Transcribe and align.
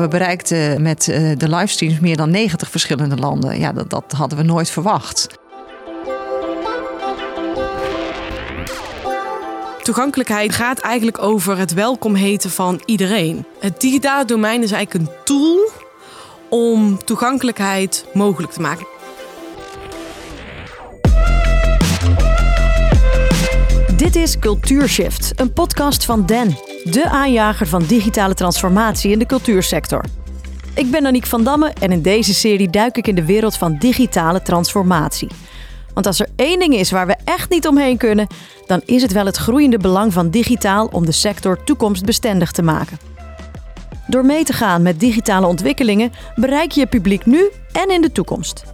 We 0.00 0.08
bereikten 0.08 0.82
met 0.82 1.08
eh, 1.08 1.30
de 1.36 1.48
livestreams 1.48 2.00
meer 2.00 2.16
dan 2.16 2.30
90 2.30 2.70
verschillende 2.70 3.16
landen. 3.16 3.58
Ja, 3.58 3.72
dat, 3.72 3.90
dat 3.90 4.12
hadden 4.12 4.38
we 4.38 4.44
nooit 4.44 4.70
verwacht. 4.70 5.26
Toegankelijkheid 9.82 10.54
gaat 10.54 10.78
eigenlijk 10.78 11.22
over 11.22 11.58
het 11.58 11.74
welkom 11.74 12.14
heten 12.14 12.50
van 12.50 12.82
iedereen. 12.84 13.44
Het 13.58 13.80
digitale 13.80 14.24
domein 14.24 14.62
is 14.62 14.72
eigenlijk 14.72 15.06
een 15.06 15.14
tool 15.24 15.70
om 16.48 17.04
toegankelijkheid 17.04 18.04
mogelijk 18.12 18.52
te 18.52 18.60
maken. 18.60 18.89
Dit 24.10 24.22
is 24.22 24.38
Cultuurshift, 24.38 25.40
een 25.40 25.52
podcast 25.52 26.04
van 26.04 26.26
Den, 26.26 26.56
de 26.84 27.08
aanjager 27.08 27.66
van 27.66 27.82
digitale 27.82 28.34
transformatie 28.34 29.10
in 29.10 29.18
de 29.18 29.26
cultuursector. 29.26 30.04
Ik 30.74 30.90
ben 30.90 31.06
Aniek 31.06 31.26
van 31.26 31.44
Damme 31.44 31.72
en 31.80 31.92
in 31.92 32.02
deze 32.02 32.34
serie 32.34 32.70
duik 32.70 32.96
ik 32.96 33.06
in 33.06 33.14
de 33.14 33.24
wereld 33.24 33.56
van 33.56 33.76
digitale 33.78 34.42
transformatie. 34.42 35.28
Want 35.94 36.06
als 36.06 36.20
er 36.20 36.28
één 36.36 36.58
ding 36.58 36.74
is 36.74 36.90
waar 36.90 37.06
we 37.06 37.16
echt 37.24 37.50
niet 37.50 37.66
omheen 37.66 37.96
kunnen, 37.96 38.26
dan 38.66 38.82
is 38.84 39.02
het 39.02 39.12
wel 39.12 39.26
het 39.26 39.36
groeiende 39.36 39.78
belang 39.78 40.12
van 40.12 40.30
digitaal 40.30 40.86
om 40.86 41.06
de 41.06 41.12
sector 41.12 41.64
toekomstbestendig 41.64 42.50
te 42.50 42.62
maken. 42.62 42.98
Door 44.06 44.24
mee 44.24 44.44
te 44.44 44.52
gaan 44.52 44.82
met 44.82 45.00
digitale 45.00 45.46
ontwikkelingen 45.46 46.12
bereik 46.34 46.72
je 46.72 46.80
je 46.80 46.86
publiek 46.86 47.26
nu 47.26 47.50
en 47.72 47.90
in 47.90 48.00
de 48.00 48.12
toekomst. 48.12 48.64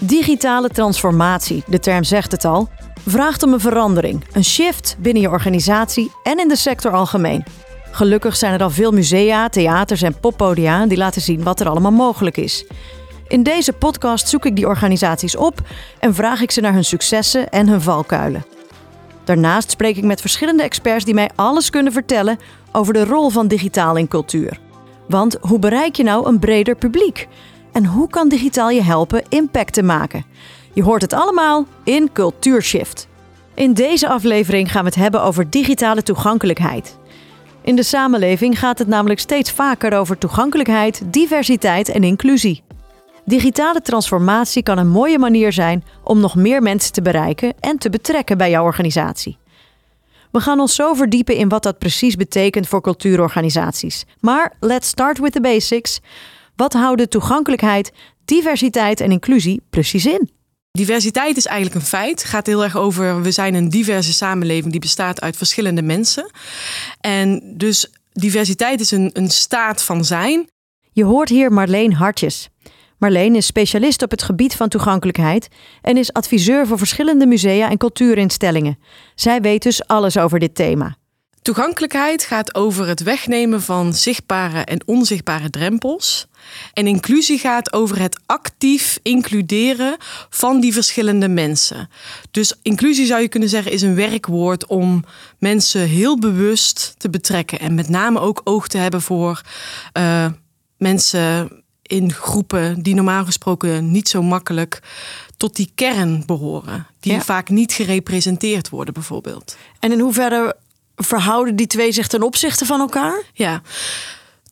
Digitale 0.00 0.68
transformatie, 0.68 1.64
de 1.66 1.78
term 1.78 2.04
zegt 2.04 2.32
het 2.32 2.44
al, 2.44 2.68
vraagt 3.06 3.42
om 3.42 3.52
een 3.52 3.60
verandering, 3.60 4.24
een 4.32 4.44
shift 4.44 4.96
binnen 4.98 5.22
je 5.22 5.30
organisatie 5.30 6.12
en 6.22 6.38
in 6.38 6.48
de 6.48 6.56
sector 6.56 6.92
algemeen. 6.92 7.44
Gelukkig 7.90 8.36
zijn 8.36 8.52
er 8.52 8.62
al 8.62 8.70
veel 8.70 8.92
musea, 8.92 9.48
theaters 9.48 10.02
en 10.02 10.20
poppodia 10.20 10.86
die 10.86 10.98
laten 10.98 11.22
zien 11.22 11.42
wat 11.42 11.60
er 11.60 11.68
allemaal 11.68 11.92
mogelijk 11.92 12.36
is. 12.36 12.66
In 13.28 13.42
deze 13.42 13.72
podcast 13.72 14.28
zoek 14.28 14.46
ik 14.46 14.56
die 14.56 14.66
organisaties 14.66 15.36
op 15.36 15.60
en 15.98 16.14
vraag 16.14 16.40
ik 16.40 16.50
ze 16.50 16.60
naar 16.60 16.72
hun 16.72 16.84
successen 16.84 17.50
en 17.50 17.68
hun 17.68 17.80
valkuilen. 17.80 18.44
Daarnaast 19.24 19.70
spreek 19.70 19.96
ik 19.96 20.04
met 20.04 20.20
verschillende 20.20 20.62
experts 20.62 21.04
die 21.04 21.14
mij 21.14 21.30
alles 21.34 21.70
kunnen 21.70 21.92
vertellen 21.92 22.38
over 22.72 22.92
de 22.92 23.04
rol 23.04 23.28
van 23.28 23.48
digitaal 23.48 23.96
in 23.96 24.08
cultuur. 24.08 24.58
Want 25.08 25.36
hoe 25.40 25.58
bereik 25.58 25.96
je 25.96 26.02
nou 26.02 26.28
een 26.28 26.38
breder 26.38 26.74
publiek? 26.74 27.28
En 27.72 27.86
hoe 27.86 28.08
kan 28.08 28.28
digitaal 28.28 28.70
je 28.70 28.82
helpen 28.82 29.24
impact 29.28 29.72
te 29.72 29.82
maken? 29.82 30.24
Je 30.76 30.82
hoort 30.82 31.02
het 31.02 31.12
allemaal 31.12 31.66
in 31.84 32.12
Cultuurshift. 32.12 33.08
In 33.54 33.74
deze 33.74 34.08
aflevering 34.08 34.72
gaan 34.72 34.82
we 34.82 34.88
het 34.88 34.98
hebben 34.98 35.22
over 35.22 35.50
digitale 35.50 36.02
toegankelijkheid. 36.02 36.98
In 37.62 37.76
de 37.76 37.82
samenleving 37.82 38.58
gaat 38.58 38.78
het 38.78 38.88
namelijk 38.88 39.20
steeds 39.20 39.50
vaker 39.50 39.98
over 39.98 40.18
toegankelijkheid, 40.18 41.02
diversiteit 41.12 41.88
en 41.88 42.04
inclusie. 42.04 42.62
Digitale 43.24 43.80
transformatie 43.80 44.62
kan 44.62 44.78
een 44.78 44.88
mooie 44.88 45.18
manier 45.18 45.52
zijn 45.52 45.84
om 46.04 46.20
nog 46.20 46.34
meer 46.34 46.62
mensen 46.62 46.92
te 46.92 47.02
bereiken 47.02 47.54
en 47.60 47.78
te 47.78 47.90
betrekken 47.90 48.38
bij 48.38 48.50
jouw 48.50 48.64
organisatie. 48.64 49.38
We 50.32 50.40
gaan 50.40 50.60
ons 50.60 50.74
zo 50.74 50.94
verdiepen 50.94 51.36
in 51.36 51.48
wat 51.48 51.62
dat 51.62 51.78
precies 51.78 52.16
betekent 52.16 52.68
voor 52.68 52.80
cultuurorganisaties. 52.80 54.04
Maar 54.20 54.52
let's 54.60 54.88
start 54.88 55.18
with 55.18 55.32
the 55.32 55.40
basics. 55.40 56.00
Wat 56.56 56.72
houden 56.72 57.08
toegankelijkheid, 57.08 57.92
diversiteit 58.24 59.00
en 59.00 59.10
inclusie 59.10 59.62
precies 59.70 60.06
in? 60.06 60.34
Diversiteit 60.76 61.36
is 61.36 61.46
eigenlijk 61.46 61.80
een 61.80 61.86
feit. 61.86 62.20
Het 62.20 62.30
gaat 62.30 62.46
heel 62.46 62.62
erg 62.62 62.76
over, 62.76 63.22
we 63.22 63.30
zijn 63.30 63.54
een 63.54 63.68
diverse 63.68 64.12
samenleving 64.12 64.70
die 64.70 64.80
bestaat 64.80 65.20
uit 65.20 65.36
verschillende 65.36 65.82
mensen. 65.82 66.30
En 67.00 67.42
dus 67.56 67.90
diversiteit 68.12 68.80
is 68.80 68.90
een, 68.90 69.10
een 69.12 69.30
staat 69.30 69.82
van 69.82 70.04
zijn. 70.04 70.48
Je 70.92 71.04
hoort 71.04 71.28
hier 71.28 71.52
Marleen 71.52 71.92
Hartjes. 71.92 72.48
Marleen 72.98 73.34
is 73.34 73.46
specialist 73.46 74.02
op 74.02 74.10
het 74.10 74.22
gebied 74.22 74.54
van 74.54 74.68
toegankelijkheid 74.68 75.48
en 75.82 75.96
is 75.96 76.12
adviseur 76.12 76.66
voor 76.66 76.78
verschillende 76.78 77.26
musea 77.26 77.70
en 77.70 77.76
cultuurinstellingen. 77.76 78.78
Zij 79.14 79.40
weet 79.40 79.62
dus 79.62 79.86
alles 79.86 80.18
over 80.18 80.38
dit 80.38 80.54
thema. 80.54 80.96
Toegankelijkheid 81.42 82.24
gaat 82.24 82.54
over 82.54 82.86
het 82.86 83.02
wegnemen 83.02 83.62
van 83.62 83.94
zichtbare 83.94 84.64
en 84.64 84.86
onzichtbare 84.86 85.50
drempels. 85.50 86.26
En 86.72 86.86
inclusie 86.86 87.38
gaat 87.38 87.72
over 87.72 88.00
het 88.00 88.20
actief 88.26 88.98
includeren 89.02 89.96
van 90.30 90.60
die 90.60 90.72
verschillende 90.72 91.28
mensen. 91.28 91.88
Dus 92.30 92.54
inclusie 92.62 93.06
zou 93.06 93.20
je 93.20 93.28
kunnen 93.28 93.48
zeggen 93.48 93.72
is 93.72 93.82
een 93.82 93.94
werkwoord 93.94 94.66
om 94.66 95.04
mensen 95.38 95.88
heel 95.88 96.18
bewust 96.18 96.94
te 96.98 97.10
betrekken. 97.10 97.60
En 97.60 97.74
met 97.74 97.88
name 97.88 98.20
ook 98.20 98.40
oog 98.44 98.68
te 98.68 98.78
hebben 98.78 99.02
voor 99.02 99.40
uh, 99.98 100.26
mensen 100.76 101.50
in 101.82 102.12
groepen 102.12 102.82
die 102.82 102.94
normaal 102.94 103.24
gesproken 103.24 103.90
niet 103.90 104.08
zo 104.08 104.22
makkelijk 104.22 104.80
tot 105.36 105.56
die 105.56 105.70
kern 105.74 106.22
behoren. 106.26 106.86
Die 107.00 107.20
vaak 107.20 107.48
niet 107.48 107.72
gerepresenteerd 107.72 108.68
worden, 108.68 108.94
bijvoorbeeld. 108.94 109.56
En 109.78 109.92
in 109.92 110.00
hoeverre 110.00 110.56
verhouden 110.96 111.56
die 111.56 111.66
twee 111.66 111.92
zich 111.92 112.06
ten 112.06 112.22
opzichte 112.22 112.66
van 112.66 112.80
elkaar? 112.80 113.22
Ja. 113.32 113.62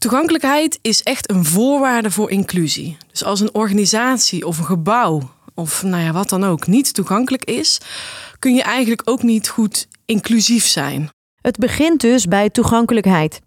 Toegankelijkheid 0.05 0.79
is 0.83 1.03
echt 1.03 1.31
een 1.31 1.45
voorwaarde 1.45 2.11
voor 2.11 2.31
inclusie. 2.31 2.97
Dus 3.11 3.25
als 3.25 3.41
een 3.41 3.55
organisatie 3.55 4.47
of 4.47 4.59
een 4.59 4.65
gebouw 4.65 5.31
of 5.55 5.83
nou 5.83 6.03
ja, 6.03 6.13
wat 6.13 6.29
dan 6.29 6.45
ook 6.45 6.67
niet 6.67 6.95
toegankelijk 6.95 7.45
is, 7.45 7.81
kun 8.39 8.55
je 8.55 8.63
eigenlijk 8.63 9.03
ook 9.05 9.23
niet 9.23 9.49
goed 9.49 9.89
inclusief 10.05 10.67
zijn. 10.67 11.09
Het 11.41 11.57
begint 11.57 12.01
dus 12.01 12.27
bij 12.27 12.51
toegankelijkheid. 12.51 13.41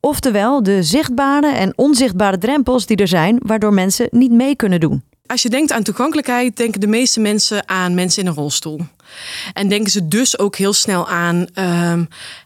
Oftewel 0.00 0.62
de 0.62 0.82
zichtbare 0.82 1.50
en 1.50 1.72
onzichtbare 1.78 2.38
drempels 2.38 2.86
die 2.86 2.96
er 2.96 3.08
zijn, 3.08 3.40
waardoor 3.42 3.72
mensen 3.72 4.08
niet 4.10 4.32
mee 4.32 4.56
kunnen 4.56 4.80
doen. 4.80 5.02
Als 5.26 5.42
je 5.42 5.48
denkt 5.48 5.72
aan 5.72 5.82
toegankelijkheid, 5.82 6.56
denken 6.56 6.80
de 6.80 6.86
meeste 6.86 7.20
mensen 7.20 7.68
aan 7.68 7.94
mensen 7.94 8.22
in 8.22 8.28
een 8.28 8.34
rolstoel. 8.34 8.80
En 9.52 9.68
denken 9.68 9.90
ze 9.90 10.08
dus 10.08 10.38
ook 10.38 10.56
heel 10.56 10.72
snel 10.72 11.08
aan 11.08 11.46
uh, 11.54 11.92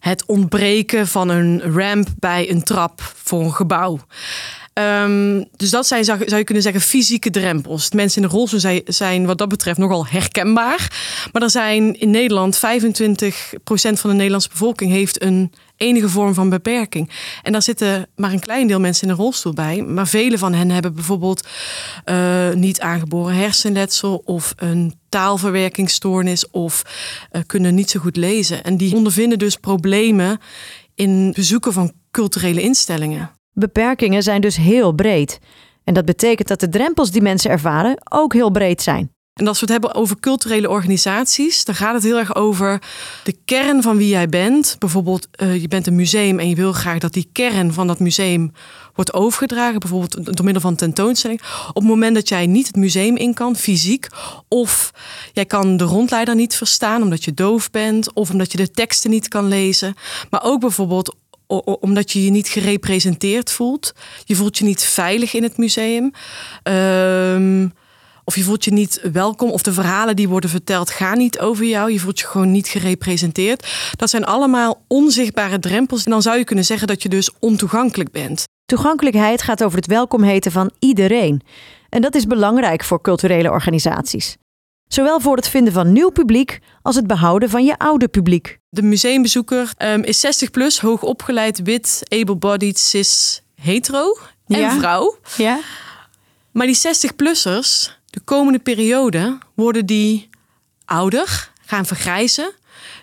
het 0.01 0.25
ontbreken 0.27 1.07
van 1.07 1.29
een 1.29 1.63
ramp 1.75 2.09
bij 2.19 2.51
een 2.51 2.63
trap 2.63 3.13
voor 3.23 3.41
een 3.41 3.55
gebouw. 3.55 4.01
Um, 4.75 5.45
dus 5.57 5.71
dat 5.71 5.87
zijn, 5.87 6.05
zou, 6.05 6.19
je 6.27 6.45
kunnen 6.45 6.63
zeggen, 6.63 6.81
fysieke 6.81 7.31
drempels. 7.31 7.91
Mensen 7.91 8.23
in 8.23 8.29
de 8.29 8.35
rolstoel 8.35 8.61
zijn, 8.61 8.83
zijn 8.85 9.27
wat 9.27 9.39
dat 9.39 9.49
betreft 9.49 9.79
nogal 9.79 10.07
herkenbaar. 10.07 10.91
Maar 11.33 11.43
er 11.43 11.51
zijn 11.51 12.01
in 12.01 12.11
Nederland 12.11 12.57
25% 12.57 12.61
van 13.73 14.11
de 14.11 14.17
Nederlandse 14.17 14.49
bevolking 14.49 14.91
heeft 14.91 15.23
een 15.23 15.53
enige 15.77 16.09
vorm 16.09 16.35
van 16.35 16.49
beperking. 16.49 17.11
En 17.43 17.53
daar 17.53 17.63
zitten 17.63 18.07
maar 18.17 18.33
een 18.33 18.41
klein 18.41 18.67
deel 18.67 18.81
mensen 18.81 19.05
in 19.05 19.13
een 19.13 19.21
rolstoel 19.21 19.53
bij. 19.53 19.83
Maar 19.83 20.07
vele 20.07 20.39
van 20.39 20.53
hen 20.53 20.71
hebben 20.71 20.95
bijvoorbeeld 20.95 21.49
uh, 22.07 22.53
niet 22.53 22.81
aangeboren 22.81 23.35
hersenletsel 23.35 24.23
of 24.25 24.53
een 24.57 24.95
taalverwerkingsstoornis 25.09 26.51
of 26.51 26.83
uh, 27.33 27.43
kunnen 27.47 27.75
niet 27.75 27.91
zo 27.91 28.01
goed 28.01 28.17
lezen. 28.17 28.65
En 28.65 28.77
die 28.77 28.95
ondervinden 28.95 29.39
dus 29.39 29.57
problemen 29.57 30.39
in 30.95 31.33
bezoeken 31.37 31.73
van 31.73 31.93
culturele 32.11 32.63
instellingen. 32.63 33.31
Beperkingen 33.53 34.23
zijn 34.23 34.41
dus 34.41 34.57
heel 34.57 34.93
breed. 34.93 35.39
En 35.85 35.95
dat 35.95 36.05
betekent 36.05 36.49
dat 36.49 36.61
de 36.61 36.69
drempels 36.69 37.11
die 37.11 37.23
mensen 37.23 37.51
ervaren 37.51 37.97
ook 38.11 38.33
heel 38.33 38.51
breed 38.51 38.83
zijn. 38.83 39.14
En 39.35 39.47
als 39.47 39.61
we 39.61 39.65
het 39.65 39.73
hebben 39.73 39.95
over 39.95 40.21
culturele 40.21 40.69
organisaties, 40.69 41.65
dan 41.65 41.75
gaat 41.75 41.95
het 41.95 42.03
heel 42.03 42.19
erg 42.19 42.35
over 42.35 42.83
de 43.25 43.37
kern 43.45 43.83
van 43.83 43.97
wie 43.97 44.09
jij 44.09 44.29
bent. 44.29 44.77
Bijvoorbeeld, 44.79 45.29
uh, 45.43 45.61
je 45.61 45.69
bent 45.69 45.87
een 45.87 45.95
museum 45.95 46.39
en 46.39 46.49
je 46.49 46.55
wil 46.55 46.73
graag 46.73 46.99
dat 46.99 47.13
die 47.13 47.29
kern 47.33 47.73
van 47.73 47.87
dat 47.87 47.99
museum 47.99 48.53
wordt 48.95 49.13
overgedragen, 49.13 49.81
bijvoorbeeld 49.81 50.37
door 50.37 50.45
middel 50.45 50.63
van 50.63 50.75
tentoonstelling. 50.75 51.41
Op 51.69 51.75
het 51.75 51.85
moment 51.85 52.15
dat 52.15 52.29
jij 52.29 52.47
niet 52.47 52.67
het 52.67 52.77
museum 52.77 53.17
in 53.17 53.35
kan, 53.35 53.57
fysiek, 53.57 54.09
of 54.49 54.91
jij 55.33 55.45
kan 55.45 55.77
de 55.77 55.85
rondleider 55.85 56.35
niet 56.35 56.55
verstaan 56.55 57.03
omdat 57.03 57.25
je 57.25 57.35
doof 57.35 57.71
bent, 57.71 58.13
of 58.13 58.31
omdat 58.31 58.53
je 58.53 58.59
de 58.59 58.71
teksten 58.71 59.11
niet 59.11 59.29
kan 59.29 59.49
lezen, 59.49 59.95
maar 60.31 60.43
ook 60.45 60.61
bijvoorbeeld 60.61 61.15
omdat 61.81 62.13
je 62.13 62.25
je 62.25 62.31
niet 62.31 62.49
gerepresenteerd 62.49 63.51
voelt. 63.51 63.93
Je 64.25 64.37
voelt 64.37 64.59
je 64.59 64.65
niet 64.65 64.83
veilig 64.83 65.35
in 65.35 65.43
het 65.43 65.57
museum. 65.57 66.13
Um, 66.63 67.73
of 68.25 68.37
je 68.37 68.43
voelt 68.43 68.65
je 68.65 68.73
niet 68.73 69.01
welkom. 69.13 69.51
Of 69.51 69.63
de 69.63 69.73
verhalen 69.73 70.17
die 70.17 70.29
worden 70.29 70.51
verteld 70.51 70.91
gaan 70.91 71.19
niet 71.19 71.41
over 71.41 71.65
jou. 71.65 71.93
Je 71.93 72.01
voelt 72.01 72.21
je 72.21 72.27
gewoon 72.27 72.51
niet 72.51 72.69
gerepresenteerd. 72.69 73.67
Dat 73.97 74.11
zijn 74.11 74.25
allemaal 74.25 74.85
onzichtbare 74.89 75.59
drempels. 75.59 76.05
En 76.05 76.11
dan 76.11 76.23
zou 76.23 76.39
je 76.39 76.45
kunnen 76.45 76.65
zeggen 76.65 76.87
dat 76.87 77.03
je 77.03 77.09
dus 77.09 77.31
ontoegankelijk 77.39 78.11
bent. 78.11 78.45
Toegankelijkheid 78.65 79.43
gaat 79.43 79.65
over 79.65 79.77
het 79.77 79.87
welkom 79.87 80.23
heten 80.23 80.53
van 80.53 80.71
iedereen. 80.79 81.41
En 81.89 82.01
dat 82.01 82.15
is 82.15 82.27
belangrijk 82.27 82.85
voor 82.85 83.01
culturele 83.01 83.51
organisaties. 83.51 84.37
Zowel 84.89 85.21
voor 85.21 85.37
het 85.37 85.49
vinden 85.49 85.73
van 85.73 85.93
nieuw 85.93 86.11
publiek 86.11 86.61
als 86.83 86.97
het 86.97 87.07
behouden 87.07 87.51
van 87.51 87.65
je 87.65 87.79
oude 87.79 88.09
publiek. 88.09 88.59
De 88.69 88.83
museumbezoeker 88.83 89.73
um, 89.79 90.03
is 90.03 90.21
60 90.21 90.51
plus, 90.51 90.81
hoog 90.81 91.03
opgeleid, 91.03 91.63
wit, 91.63 92.03
able-bodied, 92.09 92.79
cis, 92.79 93.43
hetero 93.55 94.17
en 94.47 94.61
ja. 94.61 94.79
vrouw. 94.79 95.17
Ja. 95.37 95.61
Maar 96.53 96.67
die 96.67 96.79
60-plussers, 96.79 97.91
de 98.15 98.21
komende 98.21 98.59
periode, 98.59 99.39
worden 99.55 99.87
die 99.87 100.29
ouder, 100.85 101.51
gaan 101.65 101.87
vergrijzen. 101.87 102.53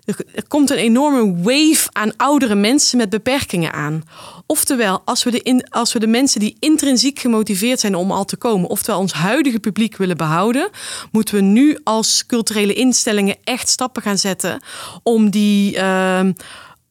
er 0.06 0.48
komt 0.48 0.69
een 0.69 0.78
enorme 0.78 1.36
wave 1.42 1.90
aan 1.92 2.16
oudere 2.18 2.56
mensen 2.56 2.98
met 2.98 3.10
beperkingen 3.10 3.74
aan. 3.74 4.04
Oftewel, 4.46 5.02
als 5.06 5.24
we, 5.24 5.31
de 5.31 5.66
als 5.69 5.94
we 5.94 6.00
de 6.00 6.08
mensen 6.08 6.40
die 6.40 6.58
intrinsiek 6.60 7.19
gemotiveerd 7.19 7.80
zijn 7.80 7.96
om 7.96 8.12
al 8.12 8.25
te 8.25 8.38
komen, 8.38 8.69
oftewel 8.69 9.00
ons 9.00 9.13
huidige 9.13 9.60
publiek 9.60 9.98
willen 9.98 10.18
behouden, 10.18 10.69
moeten 11.12 11.36
we 11.36 11.42
nu 11.42 11.78
als 11.84 12.25
culturele 12.25 12.74
instellingen 12.74 13.36
echt 13.44 13.69
stappen 13.69 14.02
gaan 14.02 14.18
zetten 14.18 14.62
om, 15.04 15.30
die, 15.30 15.75
uh, 15.75 16.19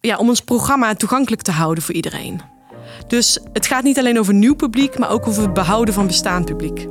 ja, 0.00 0.16
om 0.16 0.28
ons 0.28 0.40
programma 0.40 0.94
toegankelijk 0.94 1.43
te 1.43 1.52
houden 1.52 1.84
voor 1.84 1.94
iedereen. 1.94 2.40
Dus 3.06 3.38
het 3.52 3.66
gaat 3.66 3.82
niet 3.82 3.99
alleen 3.99 4.19
over 4.19 4.34
nieuw 4.34 4.55
publiek, 4.55 4.99
maar 4.99 5.11
ook 5.11 5.26
over 5.26 5.43
het 5.43 5.55
behouden 5.55 5.94
van 5.94 6.06
bestaand 6.06 6.44
publiek. 6.44 6.87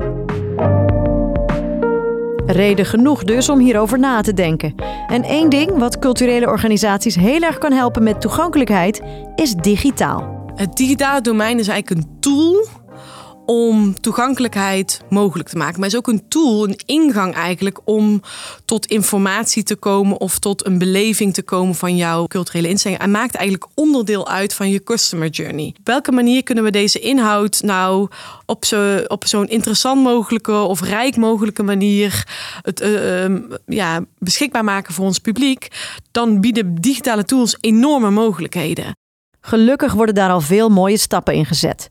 Reden 2.52 2.86
genoeg 2.86 3.24
dus 3.24 3.50
om 3.50 3.60
hierover 3.60 4.00
na 4.00 4.22
te 4.22 4.34
denken. 4.34 4.76
En 5.08 5.24
één 5.24 5.50
ding 5.50 5.78
wat 5.78 6.00
culturele 6.00 6.48
organisaties 6.48 7.16
heel 7.16 7.42
erg 7.42 7.58
kan 7.58 7.72
helpen 7.72 8.04
met 8.04 8.22
toegankelijkheid 8.22 9.02
is 9.36 9.54
digitaal. 9.54 10.52
Het 10.56 10.78
digitale 10.78 11.22
domein 11.22 11.60
is 11.60 11.68
eigenlijk 11.68 12.02
een 12.02 12.20
tool 12.20 12.68
om 13.50 14.00
toegankelijkheid 14.00 15.02
mogelijk 15.10 15.50
te 15.50 15.58
maken. 15.58 15.80
Maar 15.80 15.90
is 15.90 15.96
ook 15.96 16.08
een 16.08 16.28
tool, 16.28 16.68
een 16.68 16.80
ingang 16.86 17.34
eigenlijk 17.34 17.80
om 17.86 18.22
tot 18.66 18.86
informatie 18.86 19.64
te 19.64 19.76
komen 19.76 20.20
of 20.20 20.40
tot 20.40 20.66
een 20.66 20.78
beleving 20.78 21.34
te 21.34 21.42
komen 21.42 21.76
van 21.76 21.96
jouw 21.96 22.28
culturele 22.28 22.68
instelling. 22.68 23.02
En 23.02 23.12
maakt 23.12 23.36
eigenlijk 23.36 23.72
onderdeel 23.76 24.28
uit 24.28 24.54
van 24.54 24.70
je 24.70 24.84
customer 24.84 25.28
journey. 25.28 25.74
Op 25.80 25.88
welke 25.88 26.12
manier 26.12 26.44
kunnen 26.44 26.64
we 26.64 26.72
deze 26.72 27.00
inhoud 27.00 27.62
nou 27.62 28.08
op 28.46 28.66
zo'n 28.66 29.10
op 29.10 29.28
zo'n 29.28 29.48
interessant 29.48 30.04
mogelijke 30.04 30.54
of 30.54 30.82
rijk 30.82 31.16
mogelijke 31.16 31.64
manier 31.64 32.28
het, 32.62 32.82
uh, 32.82 33.40
ja, 33.66 34.06
beschikbaar 34.18 34.64
maken 34.64 34.94
voor 34.94 35.06
ons 35.06 35.20
publiek? 35.20 35.68
Dan 36.12 36.42
bieden 36.42 36.76
digitale 36.76 37.24
tools 37.24 37.58
enorme 37.60 38.10
mogelijkheden. 38.10 38.96
Gelukkig 39.42 39.94
worden 39.94 40.16
daar 40.16 40.30
al 40.30 40.42
veel 40.42 40.70
mooie 40.70 40.98
stappen 40.98 41.34
in 41.34 41.46
gezet. 41.46 41.88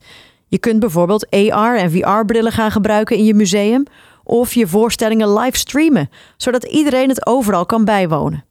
Je 0.47 0.57
kunt 0.57 0.79
bijvoorbeeld 0.79 1.29
AR 1.29 1.77
en 1.77 1.91
VR-brillen 1.91 2.51
gaan 2.51 2.71
gebruiken 2.71 3.17
in 3.17 3.25
je 3.25 3.33
museum 3.33 3.83
of 4.23 4.53
je 4.53 4.67
voorstellingen 4.67 5.33
live 5.33 5.57
streamen, 5.57 6.09
zodat 6.37 6.63
iedereen 6.63 7.09
het 7.09 7.25
overal 7.25 7.65
kan 7.65 7.85
bijwonen. 7.85 8.45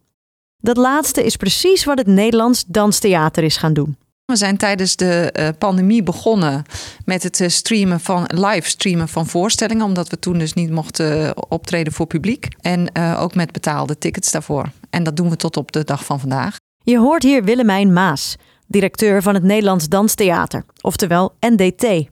Dat 0.60 0.76
laatste 0.76 1.24
is 1.24 1.36
precies 1.36 1.84
wat 1.84 1.98
het 1.98 2.06
Nederlands 2.06 2.64
Danstheater 2.64 3.44
is 3.44 3.56
gaan 3.56 3.72
doen. 3.72 3.96
We 4.32 4.36
zijn 4.36 4.56
tijdens 4.56 4.96
de 4.96 5.34
uh, 5.38 5.48
pandemie 5.58 6.02
begonnen 6.02 6.64
met 7.04 7.22
het 7.22 7.40
uh, 7.40 7.48
streamen 7.48 8.00
van 8.00 8.30
live 8.34 8.68
streamen 8.68 9.08
van 9.08 9.26
voorstellingen, 9.26 9.84
omdat 9.84 10.08
we 10.08 10.18
toen 10.18 10.38
dus 10.38 10.52
niet 10.52 10.70
mochten 10.70 11.20
uh, 11.20 11.30
optreden 11.48 11.92
voor 11.92 12.06
publiek 12.06 12.48
en 12.60 12.96
ook 13.18 13.34
met 13.34 13.52
betaalde 13.52 13.98
tickets 13.98 14.30
daarvoor. 14.30 14.70
En 14.90 15.02
dat 15.02 15.16
doen 15.16 15.30
we 15.30 15.36
tot 15.36 15.56
op 15.56 15.72
de 15.72 15.84
dag 15.84 16.04
van 16.04 16.20
vandaag. 16.20 16.56
Je 16.84 16.98
hoort 16.98 17.22
hier 17.22 17.44
Willemijn 17.44 17.92
Maas 17.92 18.36
directeur 18.66 19.22
van 19.22 19.34
het 19.34 19.42
Nederlands 19.42 19.88
Danstheater, 19.88 20.64
oftewel 20.80 21.34
NDT. 21.40 22.06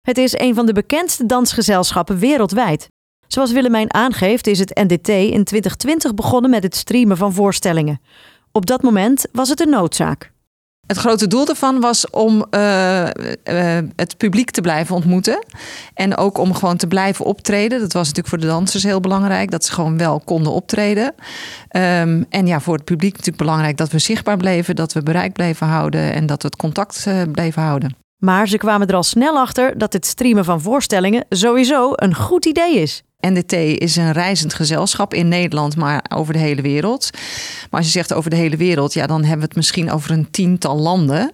Het 0.00 0.18
is 0.18 0.38
een 0.38 0.54
van 0.54 0.66
de 0.66 0.72
bekendste 0.72 1.26
dansgezelschappen 1.26 2.18
wereldwijd. 2.18 2.88
Zoals 3.26 3.52
Willemijn 3.52 3.94
aangeeft 3.94 4.46
is 4.46 4.58
het 4.58 4.74
NDT 4.74 5.08
in 5.08 5.44
2020 5.44 6.14
begonnen 6.14 6.50
met 6.50 6.62
het 6.62 6.76
streamen 6.76 7.16
van 7.16 7.32
voorstellingen. 7.32 8.00
Op 8.52 8.66
dat 8.66 8.82
moment 8.82 9.26
was 9.32 9.48
het 9.48 9.60
een 9.60 9.70
noodzaak. 9.70 10.32
Het 10.94 11.02
grote 11.02 11.26
doel 11.26 11.44
daarvan 11.44 11.80
was 11.80 12.10
om 12.10 12.44
uh, 12.50 13.02
uh, 13.02 13.08
het 13.96 14.16
publiek 14.16 14.50
te 14.50 14.60
blijven 14.60 14.94
ontmoeten. 14.94 15.44
En 15.94 16.16
ook 16.16 16.38
om 16.38 16.54
gewoon 16.54 16.76
te 16.76 16.86
blijven 16.86 17.24
optreden. 17.24 17.80
Dat 17.80 17.92
was 17.92 18.06
natuurlijk 18.06 18.28
voor 18.28 18.38
de 18.38 18.46
dansers 18.46 18.82
heel 18.82 19.00
belangrijk. 19.00 19.50
Dat 19.50 19.64
ze 19.64 19.72
gewoon 19.72 19.98
wel 19.98 20.20
konden 20.24 20.52
optreden. 20.52 21.04
Um, 21.06 22.26
en 22.28 22.46
ja, 22.46 22.60
voor 22.60 22.74
het 22.74 22.84
publiek 22.84 23.10
natuurlijk 23.10 23.38
belangrijk 23.38 23.76
dat 23.76 23.90
we 23.90 23.98
zichtbaar 23.98 24.36
bleven. 24.36 24.76
Dat 24.76 24.92
we 24.92 25.02
bereik 25.02 25.32
bleven 25.32 25.66
houden. 25.66 26.12
En 26.12 26.26
dat 26.26 26.42
we 26.42 26.48
het 26.48 26.56
contact 26.56 27.04
uh, 27.08 27.22
bleven 27.32 27.62
houden. 27.62 27.96
Maar 28.18 28.48
ze 28.48 28.56
kwamen 28.56 28.88
er 28.88 28.94
al 28.94 29.02
snel 29.02 29.38
achter 29.38 29.78
dat 29.78 29.92
het 29.92 30.06
streamen 30.06 30.44
van 30.44 30.60
voorstellingen 30.60 31.24
sowieso 31.28 31.90
een 31.94 32.14
goed 32.14 32.44
idee 32.46 32.74
is. 32.74 33.02
NDT 33.24 33.52
is 33.52 33.96
een 33.96 34.12
reizend 34.12 34.54
gezelschap 34.54 35.14
in 35.14 35.28
Nederland, 35.28 35.76
maar 35.76 36.04
over 36.14 36.32
de 36.32 36.38
hele 36.38 36.62
wereld. 36.62 37.10
Maar 37.70 37.80
als 37.80 37.86
je 37.86 37.98
zegt 37.98 38.14
over 38.14 38.30
de 38.30 38.36
hele 38.36 38.56
wereld, 38.56 38.94
ja, 38.94 39.06
dan 39.06 39.20
hebben 39.20 39.38
we 39.38 39.44
het 39.44 39.56
misschien 39.56 39.90
over 39.90 40.10
een 40.10 40.30
tiental 40.30 40.78
landen. 40.78 41.32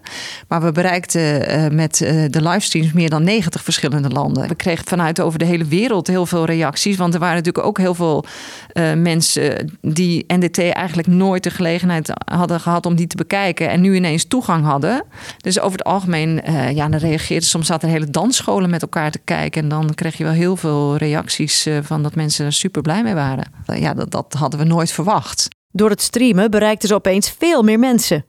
Maar 0.49 0.63
we 0.63 0.73
bereikten 0.73 1.51
uh, 1.51 1.69
met 1.69 2.01
uh, 2.01 2.25
de 2.31 2.43
livestreams 2.43 2.93
meer 2.93 3.11
dan 3.11 3.25
90 3.25 3.63
verschillende 3.63 4.09
landen. 4.09 4.49
We 4.49 4.55
kregen 4.55 4.87
vanuit 4.87 5.21
over 5.21 5.39
de 5.39 5.45
hele 5.45 5.65
wereld 5.65 6.07
heel 6.07 6.27
veel 6.27 6.45
reacties. 6.45 6.97
Want 6.97 7.15
er 7.15 7.21
waren 7.21 7.37
natuurlijk 7.37 7.67
ook 7.67 7.79
heel 7.79 7.95
veel 7.95 8.25
uh, 8.73 8.93
mensen 8.93 9.79
die 9.81 10.25
NDT 10.27 10.59
eigenlijk 10.59 11.09
nooit 11.09 11.43
de 11.43 11.51
gelegenheid 11.51 12.13
hadden 12.25 12.61
gehad 12.61 12.87
om 12.87 12.95
die 12.95 13.07
te 13.07 13.17
bekijken. 13.17 13.69
En 13.69 13.81
nu 13.81 13.95
ineens 13.95 14.25
toegang 14.25 14.65
hadden. 14.65 15.05
Dus 15.37 15.61
over 15.61 15.79
het 15.79 15.87
algemeen, 15.87 16.43
ja, 16.75 16.89
dan 16.89 17.01
reageerden 17.01 17.49
soms 17.49 17.67
zaten 17.67 17.89
hele 17.89 18.11
dansscholen 18.11 18.71
met 18.71 18.83
elkaar 18.83 19.11
te 19.11 19.21
kijken. 19.25 19.63
En 19.63 19.69
dan 19.69 19.95
kreeg 19.95 20.17
je 20.17 20.25
wel 20.25 20.33
heel 20.33 20.57
veel 20.57 20.97
reacties 20.97 21.67
van 21.85 22.03
dat 22.03 22.15
mensen 22.15 22.47
er 22.47 22.53
super 22.53 22.83
blij 22.83 23.03
mee 23.03 23.15
waren. 23.15 23.53
Ja, 23.65 23.95
dat, 23.95 24.11
dat 24.11 24.33
hadden 24.33 24.61
we 24.61 24.67
nooit 24.67 24.93
verwacht. 24.93 25.49
Door 25.73 25.91
het 25.91 26.03
streamen 26.03 26.51
bereikten 26.51 26.89
ze 26.89 26.95
opeens 26.95 27.31
veel 27.39 27.63
meer 27.63 27.79
mensen. 27.79 28.25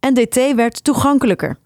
NDT 0.00 0.54
werd 0.54 0.84
toegankelijker. 0.84 1.58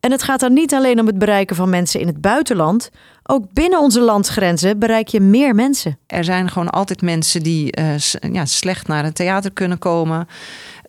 En 0.00 0.10
het 0.10 0.22
gaat 0.22 0.40
dan 0.40 0.52
niet 0.52 0.74
alleen 0.74 1.00
om 1.00 1.06
het 1.06 1.18
bereiken 1.18 1.56
van 1.56 1.68
mensen 1.68 2.00
in 2.00 2.06
het 2.06 2.20
buitenland. 2.20 2.90
Ook 3.22 3.52
binnen 3.52 3.80
onze 3.80 4.00
landsgrenzen 4.00 4.78
bereik 4.78 5.08
je 5.08 5.20
meer 5.20 5.54
mensen. 5.54 5.98
Er 6.06 6.24
zijn 6.24 6.50
gewoon 6.50 6.70
altijd 6.70 7.02
mensen 7.02 7.42
die 7.42 7.78
uh, 7.78 7.98
ja, 8.32 8.44
slecht 8.44 8.86
naar 8.86 9.04
het 9.04 9.14
theater 9.14 9.52
kunnen 9.52 9.78
komen. 9.78 10.28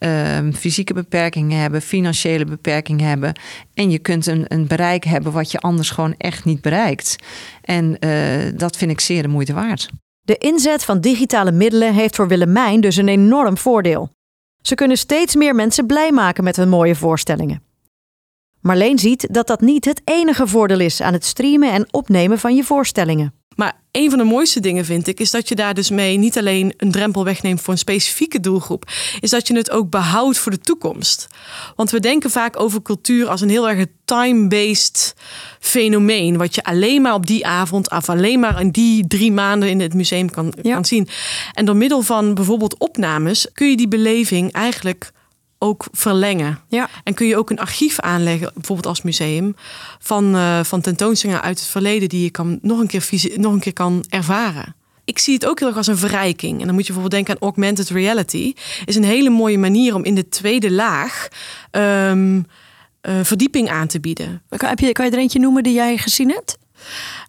Uh, 0.04 0.54
fysieke 0.54 0.94
beperkingen 0.94 1.60
hebben, 1.60 1.82
financiële 1.82 2.46
beperkingen 2.46 3.08
hebben. 3.08 3.34
En 3.74 3.92
je 3.92 4.00
kunt 4.00 4.26
een, 4.26 4.46
een 4.48 4.68
bereik 4.68 5.04
hebben 5.04 5.32
wat 5.32 5.52
je 5.52 5.60
anders 5.60 5.90
gewoon 5.90 6.16
echt 6.18 6.46
niet 6.46 6.62
bereikt. 6.62 7.16
En 7.62 7.98
uh, 8.06 8.52
dat 8.56 8.78
vind 8.78 8.92
ik 8.92 9.00
zeer 9.00 9.22
de 9.22 9.28
moeite 9.28 9.54
waard. 9.54 9.90
De 10.22 10.38
inzet 10.38 10.84
van 10.84 11.02
digitale 11.02 11.52
middelen 11.52 11.94
heeft 11.94 12.16
voor 12.16 12.28
Willemijn 12.28 12.82
dus 12.82 12.96
een 12.96 13.08
enorm 13.08 13.58
voordeel. 13.58 14.10
Ze 14.62 14.76
kunnen 14.76 14.98
steeds 14.98 15.36
meer 15.36 15.56
mensen 15.56 15.86
blij 15.86 16.12
maken 16.12 16.44
met 16.44 16.56
hun 16.56 16.70
mooie 16.70 16.96
voorstellingen. 16.96 17.64
Marleen 18.62 19.00
ziet 19.00 19.34
dat 19.34 19.48
dat 19.48 19.62
niet 19.62 19.86
het 19.86 20.02
enige 20.04 20.48
voordeel 20.48 20.80
is 20.80 21.02
aan 21.02 21.14
het 21.14 21.26
streamen 21.26 21.72
en 21.72 21.94
opnemen 21.94 22.40
van 22.40 22.56
je 22.56 22.64
voorstellingen. 22.64 23.41
Maar 23.62 23.82
een 23.92 24.10
van 24.10 24.20
de 24.20 24.26
mooiste 24.26 24.60
dingen 24.60 24.86
vind 24.86 25.08
ik, 25.08 25.20
is 25.20 25.32
dat 25.32 25.50
je 25.50 25.56
daar 25.56 25.74
dus 25.74 25.90
mee 25.90 26.18
niet 26.18 26.38
alleen 26.38 26.74
een 26.78 26.92
drempel 26.92 27.24
wegneemt 27.24 27.62
voor 27.62 27.74
een 27.74 27.80
specifieke 27.80 28.40
doelgroep, 28.40 28.92
is 29.20 29.30
dat 29.30 29.48
je 29.48 29.56
het 29.56 29.72
ook 29.72 29.90
behoudt 29.90 30.38
voor 30.38 30.52
de 30.52 30.60
toekomst. 30.60 31.28
Want 31.76 31.92
we 31.92 32.00
denken 32.00 32.30
vaak 32.30 32.60
over 32.60 32.82
cultuur 32.82 33.28
als 33.28 33.42
een 33.42 33.50
heel 33.50 33.70
erg 33.70 33.86
time-based 34.06 35.16
fenomeen, 35.60 36.38
wat 36.38 36.56
je 36.56 36.64
alleen 36.64 37.02
maar 37.02 37.14
op 37.14 37.28
die 37.28 37.46
avond 37.46 37.92
of 37.92 38.10
alleen 38.10 38.40
maar 38.40 38.62
in 38.62 38.72
die 38.72 39.08
drie 39.08 39.32
maanden 39.32 39.70
in 39.70 39.80
het 39.80 39.94
museum 39.94 40.30
kan, 40.30 40.54
ja. 40.62 40.74
kan 40.74 40.86
zien. 40.86 41.08
En 41.54 41.66
door 41.66 41.76
middel 41.76 42.02
van 42.02 42.34
bijvoorbeeld 42.34 42.78
opnames 42.78 43.48
kun 43.54 43.70
je 43.70 43.78
die 43.78 43.88
beleving 43.88 44.52
eigenlijk 44.52 45.12
ook 45.64 45.88
verlengen. 45.92 46.60
Ja. 46.68 46.90
En 47.04 47.14
kun 47.14 47.28
je 47.28 47.38
ook 47.38 47.50
een 47.50 47.60
archief 47.60 48.00
aanleggen, 48.00 48.52
bijvoorbeeld 48.54 48.88
als 48.88 49.02
museum, 49.02 49.56
van, 50.00 50.36
uh, 50.36 50.64
van 50.64 50.82
tentoonstellingen 50.82 51.44
uit 51.44 51.60
het 51.60 51.68
verleden 51.68 52.10
die 52.10 52.24
je 52.24 52.30
kan, 52.30 52.60
nog, 52.62 52.80
een 52.80 52.88
keer 52.88 53.10
nog 53.36 53.54
een 53.54 53.60
keer 53.60 53.74
kan 53.74 54.06
ervaren. 54.10 54.76
Ik 55.06 55.20
zie 55.20 55.34
het 55.34 55.46
ook 55.46 55.60
heel 55.60 55.68
erg 55.68 55.78
als 55.78 55.88
een 55.88 55.98
verrijking. 55.98 56.60
En 56.60 56.66
dan 56.66 56.76
moet 56.76 56.88
je 56.88 56.94
bijvoorbeeld 56.94 57.26
denken 57.26 57.34
aan 57.34 57.48
augmented 57.48 57.90
reality. 57.90 58.54
Is 58.86 58.96
een 58.96 59.04
hele 59.04 59.30
mooie 59.30 59.58
manier 59.58 59.96
om 59.96 60.04
in 60.04 60.16
de 60.16 60.30
tweede 60.30 60.72
laag 60.72 61.28
um, 61.72 62.36
uh, 62.38 62.44
verdieping 63.24 63.70
aan 63.70 63.88
te 63.88 64.00
bieden. 64.00 64.42
Heb 64.50 64.80
je, 64.80 64.92
kan 64.92 65.06
je 65.06 65.12
er 65.12 65.18
eentje 65.18 65.40
noemen 65.40 65.64
die 65.64 65.74
jij 65.74 65.98
gezien 65.98 66.30
hebt? 66.30 66.58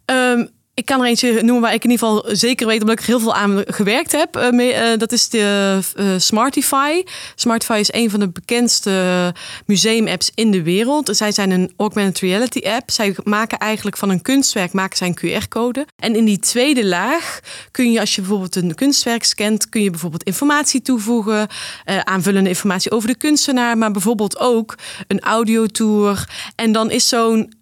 Um, 0.05 0.49
ik 0.75 0.85
kan 0.85 1.00
er 1.00 1.07
eentje 1.07 1.33
noemen 1.33 1.61
waar 1.61 1.75
ik 1.75 1.85
in 1.85 1.91
ieder 1.91 2.07
geval 2.07 2.37
zeker 2.37 2.67
weet, 2.67 2.81
omdat 2.81 2.95
ik 2.95 3.00
er 3.00 3.07
heel 3.07 3.21
veel 3.21 3.35
aan 3.35 3.62
gewerkt 3.67 4.12
heb. 4.12 4.50
Mee, 4.50 4.75
uh, 4.75 4.99
dat 4.99 5.12
is 5.12 5.29
de 5.29 5.79
uh, 5.97 6.14
Smartify. 6.19 7.02
Smartify 7.35 7.79
is 7.81 7.93
een 7.93 8.11
van 8.11 8.21
de 8.21 8.29
bekendste 8.29 9.35
museum-apps 9.67 10.31
in 10.35 10.50
de 10.50 10.62
wereld. 10.62 11.17
Zij 11.17 11.33
zijn 11.33 11.50
een 11.50 11.73
augmented 11.76 12.19
reality 12.19 12.61
app. 12.67 12.91
Zij 12.91 13.17
maken 13.25 13.59
eigenlijk 13.59 13.97
van 13.97 14.11
een 14.11 14.23
kunstwerk 14.23 14.73
maken 14.73 14.97
zij 14.97 15.14
een 15.14 15.43
QR-code. 15.43 15.87
En 15.97 16.17
in 16.17 16.25
die 16.25 16.38
tweede 16.38 16.87
laag 16.87 17.41
kun 17.71 17.93
je, 17.93 18.00
als 18.00 18.14
je 18.14 18.21
bijvoorbeeld 18.21 18.57
een 18.57 18.75
kunstwerk 18.75 19.25
scant, 19.25 19.69
kun 19.69 19.83
je 19.83 19.91
bijvoorbeeld 19.91 20.23
informatie 20.23 20.83
toevoegen, 20.83 21.49
aanvullende 21.85 22.49
informatie 22.49 22.91
over 22.91 23.09
de 23.09 23.17
kunstenaar, 23.17 23.79
maar 23.79 23.91
bijvoorbeeld 23.91 24.38
ook 24.38 24.75
een 25.07 25.21
audiotour. 25.21 26.29
En 26.55 26.73
dan 26.73 26.91
is 26.91 27.09
zo'n 27.09 27.52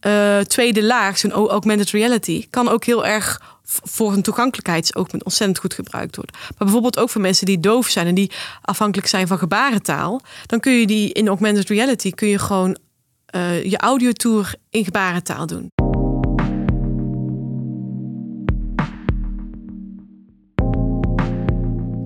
tweede 0.46 0.82
laag, 0.82 1.18
zo'n 1.18 1.32
augmented 1.32 1.90
reality, 1.90 2.46
kan 2.50 2.68
ook 2.68 2.84
heel 2.84 2.99
erg 3.06 3.58
voor 3.64 4.12
een 4.12 4.22
toegankelijkheidsoogpunt 4.22 5.24
ontzettend 5.24 5.58
goed 5.58 5.74
gebruikt 5.74 6.16
wordt. 6.16 6.32
Maar 6.32 6.54
bijvoorbeeld 6.58 6.98
ook 6.98 7.10
voor 7.10 7.20
mensen 7.20 7.46
die 7.46 7.60
doof 7.60 7.88
zijn 7.88 8.06
en 8.06 8.14
die 8.14 8.30
afhankelijk 8.62 9.08
zijn 9.08 9.26
van 9.26 9.38
gebarentaal. 9.38 10.20
Dan 10.46 10.60
kun 10.60 10.72
je 10.72 10.86
die 10.86 11.12
in 11.12 11.28
augmented 11.28 11.68
reality 11.68 12.10
kun 12.10 12.28
je 12.28 12.38
gewoon 12.38 12.78
uh, 13.34 13.64
je 13.64 13.78
audiotour 13.78 14.54
in 14.70 14.84
gebarentaal 14.84 15.46
doen. 15.46 15.68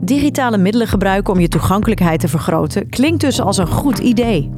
Digitale 0.05 0.59
middelen 0.59 0.89
gebruiken 0.89 1.33
om 1.33 1.41
je 1.41 1.49
toegankelijkheid 1.49 2.21
te 2.21 2.29
vergroten 2.29 2.89
klinkt 2.89 3.21
dus 3.21 3.41
als 3.41 3.57
een 3.57 3.67
goed 3.67 3.99
idee. 3.99 4.51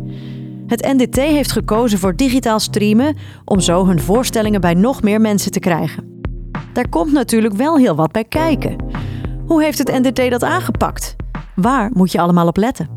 Het 0.66 0.82
NDT 0.82 1.16
heeft 1.16 1.52
gekozen 1.52 1.98
voor 1.98 2.16
digitaal 2.16 2.60
streamen 2.60 3.16
om 3.44 3.60
zo 3.60 3.86
hun 3.86 4.00
voorstellingen 4.00 4.60
bij 4.60 4.74
nog 4.74 5.02
meer 5.02 5.20
mensen 5.20 5.50
te 5.50 5.60
krijgen. 5.60 6.05
Daar 6.76 6.88
komt 6.88 7.12
natuurlijk 7.12 7.54
wel 7.54 7.78
heel 7.78 7.94
wat 7.94 8.12
bij 8.12 8.24
kijken. 8.24 8.76
Hoe 9.46 9.62
heeft 9.62 9.78
het 9.78 9.92
NDT 10.02 10.30
dat 10.30 10.42
aangepakt? 10.42 11.16
Waar 11.54 11.90
moet 11.92 12.12
je 12.12 12.20
allemaal 12.20 12.46
op 12.46 12.56
letten? 12.56 12.95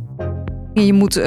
Je 0.85 0.93
moet 0.93 1.17
uh, 1.17 1.25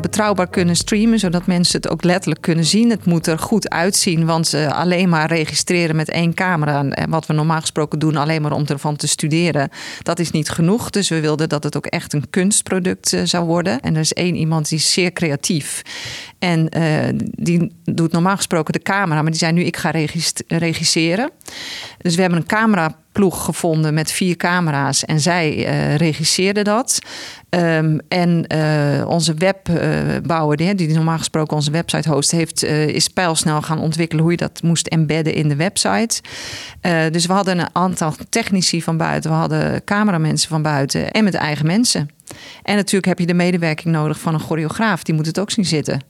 betrouwbaar 0.00 0.48
kunnen 0.48 0.76
streamen, 0.76 1.18
zodat 1.18 1.46
mensen 1.46 1.80
het 1.80 1.90
ook 1.90 2.04
letterlijk 2.04 2.40
kunnen 2.40 2.64
zien. 2.64 2.90
Het 2.90 3.04
moet 3.04 3.26
er 3.26 3.38
goed 3.38 3.70
uitzien, 3.70 4.26
want 4.26 4.54
uh, 4.54 4.68
alleen 4.68 5.08
maar 5.08 5.28
registreren 5.28 5.96
met 5.96 6.08
één 6.08 6.34
camera, 6.34 6.84
en 6.88 7.10
wat 7.10 7.26
we 7.26 7.32
normaal 7.32 7.60
gesproken 7.60 7.98
doen, 7.98 8.16
alleen 8.16 8.42
maar 8.42 8.52
om 8.52 8.64
ervan 8.66 8.96
te 8.96 9.08
studeren, 9.08 9.68
dat 10.02 10.18
is 10.18 10.30
niet 10.30 10.50
genoeg. 10.50 10.90
Dus 10.90 11.08
we 11.08 11.20
wilden 11.20 11.48
dat 11.48 11.64
het 11.64 11.76
ook 11.76 11.86
echt 11.86 12.12
een 12.12 12.30
kunstproduct 12.30 13.16
zou 13.24 13.46
worden. 13.46 13.80
En 13.80 13.94
er 13.94 14.00
is 14.00 14.12
één 14.12 14.34
iemand 14.34 14.68
die 14.68 14.78
is 14.78 14.92
zeer 14.92 15.12
creatief. 15.12 15.82
En 16.38 16.68
die 17.20 17.72
doet 17.84 18.12
normaal 18.12 18.36
gesproken 18.36 18.72
de 18.72 18.82
camera, 18.82 19.22
maar 19.22 19.30
die 19.30 19.40
zei 19.40 19.52
nu: 19.52 19.62
ik 19.62 19.76
ga 19.76 19.90
regisseren. 20.46 21.30
Dus 21.98 22.14
we 22.14 22.20
hebben 22.20 22.38
een 22.38 22.46
camera 22.46 22.96
ploeg 23.12 23.44
gevonden 23.44 23.94
met 23.94 24.12
vier 24.12 24.36
camera's 24.36 25.04
en 25.04 25.20
zij 25.20 25.56
uh, 25.56 25.96
regisseerde 25.96 26.62
dat. 26.62 26.98
Um, 27.50 28.00
en 28.08 28.44
uh, 28.54 29.08
onze 29.08 29.34
webbouwer, 29.34 30.56
die, 30.56 30.74
die 30.74 30.94
normaal 30.94 31.18
gesproken 31.18 31.56
onze 31.56 31.70
website 31.70 32.10
host, 32.10 32.30
heeft, 32.30 32.64
uh, 32.64 32.86
is 32.86 33.08
pijlsnel 33.08 33.62
gaan 33.62 33.78
ontwikkelen 33.78 34.22
hoe 34.22 34.32
je 34.32 34.38
dat 34.38 34.62
moest 34.62 34.86
embedden 34.86 35.34
in 35.34 35.48
de 35.48 35.56
website. 35.56 36.22
dus 37.10 37.26
we 37.26 37.32
hadden 37.32 37.58
een 37.58 37.68
aantal 37.72 38.14
technici 38.28 38.82
van 38.82 38.96
buiten, 38.96 39.30
we 39.30 39.36
hadden 39.36 39.84
cameramensen 39.84 40.48
van 40.48 40.62
buiten 40.62 41.10
en 41.10 41.24
met 41.24 41.34
eigen 41.34 41.66
mensen. 41.66 42.10
En 42.62 42.76
natuurlijk 42.76 43.06
heb 43.06 43.18
je 43.18 43.26
de 43.26 43.34
medewerking 43.34 43.94
nodig 43.94 44.20
van 44.20 44.34
een 44.34 44.40
choreograaf. 44.40 45.02
Die 45.02 45.14
moet 45.14 45.26
het 45.26 45.38
ook 45.38 45.50
zien 45.50 45.64
zitten. 45.64 46.00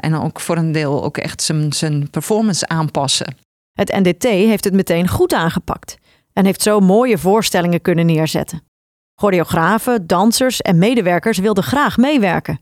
en 0.00 0.14
ook 0.14 0.40
voor 0.40 0.56
een 0.56 0.72
deel 0.72 1.04
ook 1.04 1.18
echt 1.18 1.42
zijn 1.68 2.10
performance 2.10 2.68
aanpassen. 2.68 3.36
Het 3.72 3.92
NDT 3.92 4.22
heeft 4.22 4.64
het 4.64 4.74
meteen 4.74 5.08
goed 5.08 5.32
aangepakt 5.32 5.98
en 6.32 6.44
heeft 6.44 6.62
zo 6.62 6.80
mooie 6.80 7.18
voorstellingen 7.18 7.80
kunnen 7.80 8.06
neerzetten. 8.06 8.62
Choreografen, 9.14 10.06
dansers 10.06 10.60
en 10.60 10.78
medewerkers 10.78 11.38
wilden 11.38 11.64
graag 11.64 11.96
meewerken. 11.96 12.60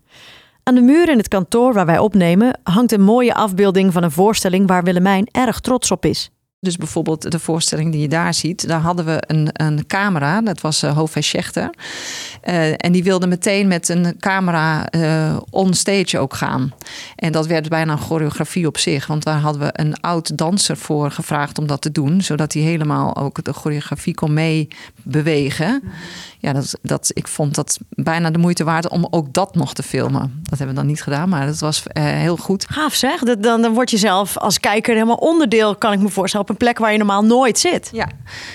Aan 0.63 0.75
de 0.75 0.81
muur 0.81 1.09
in 1.09 1.19
het 1.19 1.29
kantoor 1.29 1.73
waar 1.73 1.87
wij 1.87 1.99
opnemen 1.99 2.61
hangt 2.63 2.93
een 2.93 3.03
mooie 3.03 3.35
afbeelding 3.35 3.93
van 3.93 4.03
een 4.03 4.11
voorstelling 4.11 4.67
waar 4.67 4.85
Willemijn 4.85 5.29
erg 5.31 5.61
trots 5.61 5.91
op 5.91 6.05
is. 6.05 6.31
Dus 6.61 6.77
bijvoorbeeld 6.77 7.31
de 7.31 7.39
voorstelling 7.39 7.93
die 7.93 8.01
je 8.01 8.09
daar 8.09 8.35
ziet, 8.35 8.69
daar 8.69 8.81
hadden 8.81 9.05
we 9.05 9.23
een, 9.27 9.49
een 9.53 9.87
camera, 9.87 10.41
dat 10.41 10.61
was 10.61 10.83
uh, 10.83 10.97
Hove 10.97 11.21
Schechter. 11.21 11.71
Uh, 12.49 12.71
en 12.77 12.93
die 12.93 13.05
wilde 13.05 13.27
meteen 13.27 13.69
met 13.69 13.89
een 13.89 14.17
camera 14.21 14.93
uh, 14.95 15.37
on 15.51 15.75
stage 15.75 16.19
ook 16.19 16.35
gaan. 16.35 16.73
En 17.17 17.33
dat 17.33 17.47
werd 17.47 17.69
bijna 17.69 17.93
een 17.93 17.99
choreografie 17.99 18.67
op 18.67 18.79
zich, 18.79 19.07
want 19.07 19.25
daar 19.25 19.39
hadden 19.39 19.63
we 19.63 19.71
een 19.73 20.01
oud 20.01 20.37
danser 20.37 20.77
voor 20.77 21.11
gevraagd 21.11 21.59
om 21.59 21.67
dat 21.67 21.81
te 21.81 21.93
doen, 21.93 22.23
zodat 22.23 22.53
hij 22.53 22.63
helemaal 22.63 23.17
ook 23.17 23.45
de 23.45 23.53
choreografie 23.53 24.15
kon 24.15 24.33
meebewegen 25.09 25.83
ja, 26.41 26.53
dat, 26.53 26.79
dat, 26.83 27.11
ik 27.15 27.29
vond 27.29 27.55
dat 27.55 27.79
bijna 27.89 28.31
de 28.31 28.39
moeite 28.39 28.65
waard 28.65 28.89
om 28.89 29.07
ook 29.11 29.33
dat 29.33 29.55
nog 29.55 29.75
te 29.75 29.83
filmen. 29.83 30.41
Dat 30.43 30.59
hebben 30.59 30.69
we 30.69 30.81
dan 30.81 30.87
niet 30.87 31.03
gedaan, 31.03 31.29
maar 31.29 31.47
dat 31.47 31.59
was 31.59 31.83
uh, 31.93 32.05
heel 32.05 32.37
goed. 32.37 32.67
Gaaf 32.69 32.95
zeg. 32.95 33.23
Dan, 33.23 33.63
dan 33.63 33.75
word 33.75 33.91
je 33.91 33.97
zelf 33.97 34.37
als 34.37 34.61
kijker 34.61 34.95
helemaal 34.95 35.17
onderdeel, 35.17 35.77
kan 35.77 35.93
ik 35.93 36.01
me 36.01 36.09
voorstellen, 36.09 36.47
op 36.47 36.53
een 36.53 36.59
plek 36.59 36.79
waar 36.79 36.93
je 36.93 36.99
normaal 36.99 37.25
nooit 37.25 37.59
zit. 37.59 37.89
Ja, 37.93 38.09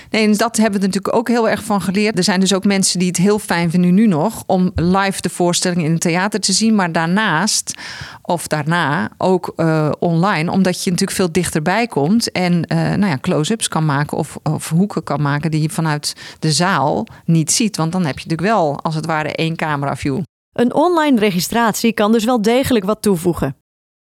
nee, 0.10 0.24
en 0.24 0.38
dat 0.38 0.58
hebben 0.58 0.80
we 0.80 0.86
natuurlijk 0.86 1.16
ook 1.16 1.28
heel 1.28 1.50
erg 1.50 1.64
van 1.64 1.82
geleerd. 1.82 2.18
Er 2.18 2.24
zijn 2.24 2.40
dus 2.40 2.54
ook 2.54 2.66
mensen 2.66 3.00
die 3.00 3.08
het 3.08 3.18
heel 3.18 3.40
fijn 3.40 3.70
vinden 3.70 3.94
nu 3.94 4.08
nog 4.08 4.44
om 4.46 4.72
live 4.76 5.22
de 5.22 5.30
voorstelling 5.30 5.84
in 5.84 5.92
het 5.92 6.02
theater 6.02 6.40
te 6.40 6.54
zien, 6.54 6.76
maar 6.76 6.92
daarnaast 6.92 7.74
of 8.22 8.48
daarna 8.48 9.10
ook 9.18 9.54
uh, 9.56 9.92
online, 10.00 10.52
omdat 10.52 10.84
je 10.84 10.90
natuurlijk 10.90 11.18
veel 11.18 11.32
dichterbij 11.32 11.88
komt 11.88 12.32
en 12.32 12.54
uh, 12.54 12.78
nou 12.78 13.06
ja, 13.06 13.18
close-ups 13.22 13.68
kan 13.68 13.86
maken 13.86 14.18
of, 14.18 14.38
of 14.44 14.70
hoeken 14.70 15.04
kan 15.04 15.22
maken 15.22 15.52
die 15.52 15.62
je 15.62 15.70
vanuit 15.70 16.16
de 16.44 16.52
zaal 16.52 17.08
niet 17.26 17.52
ziet. 17.52 17.78
Want 17.78 17.92
dan 17.92 18.06
heb 18.06 18.20
je 18.20 18.26
natuurlijk 18.30 18.56
wel, 18.56 18.80
als 18.82 18.96
het 18.96 19.06
ware, 19.06 19.36
één 19.36 19.56
camera 19.56 19.96
view. 19.96 20.22
Een 20.54 20.74
online 20.74 21.20
registratie 21.20 21.94
kan 21.94 22.12
dus 22.12 22.24
wel 22.26 22.42
degelijk 22.42 22.86
wat 22.86 23.02
toevoegen. 23.02 23.56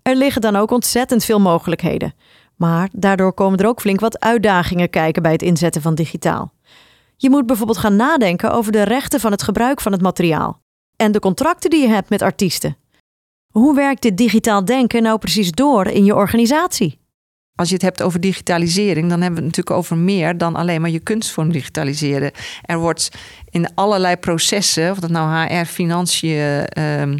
Er 0.01 0.15
liggen 0.15 0.41
dan 0.41 0.55
ook 0.55 0.71
ontzettend 0.71 1.23
veel 1.23 1.39
mogelijkheden. 1.39 2.13
Maar 2.55 2.89
daardoor 2.91 3.33
komen 3.33 3.59
er 3.59 3.67
ook 3.67 3.81
flink 3.81 3.99
wat 3.99 4.19
uitdagingen 4.19 4.89
kijken 4.89 5.21
bij 5.21 5.31
het 5.31 5.41
inzetten 5.41 5.81
van 5.81 5.95
digitaal. 5.95 6.53
Je 7.15 7.29
moet 7.29 7.45
bijvoorbeeld 7.45 7.77
gaan 7.77 7.95
nadenken 7.95 8.51
over 8.51 8.71
de 8.71 8.83
rechten 8.83 9.19
van 9.19 9.31
het 9.31 9.43
gebruik 9.43 9.81
van 9.81 9.91
het 9.91 10.01
materiaal 10.01 10.61
en 10.95 11.11
de 11.11 11.19
contracten 11.19 11.69
die 11.69 11.81
je 11.81 11.87
hebt 11.87 12.09
met 12.09 12.21
artiesten. 12.21 12.77
Hoe 13.53 13.75
werkt 13.75 14.01
dit 14.01 14.17
digitaal 14.17 14.65
denken 14.65 15.03
nou 15.03 15.17
precies 15.17 15.51
door 15.51 15.85
in 15.85 16.05
je 16.05 16.15
organisatie? 16.15 16.99
Als 17.57 17.67
je 17.67 17.73
het 17.73 17.83
hebt 17.83 18.01
over 18.01 18.19
digitalisering, 18.19 19.09
dan 19.09 19.21
hebben 19.21 19.39
we 19.39 19.45
het 19.45 19.55
natuurlijk 19.55 19.77
over 19.77 19.97
meer 19.97 20.37
dan 20.37 20.55
alleen 20.55 20.81
maar 20.81 20.89
je 20.89 20.99
kunstvorm 20.99 21.51
digitaliseren. 21.51 22.31
Er 22.61 22.77
wordt 22.77 23.09
in 23.49 23.73
allerlei 23.75 24.15
processen, 24.15 24.91
of 24.91 24.99
dat 24.99 25.09
nou 25.09 25.47
HR, 25.47 25.65
financiën, 25.65 26.65
ehm, 26.65 27.17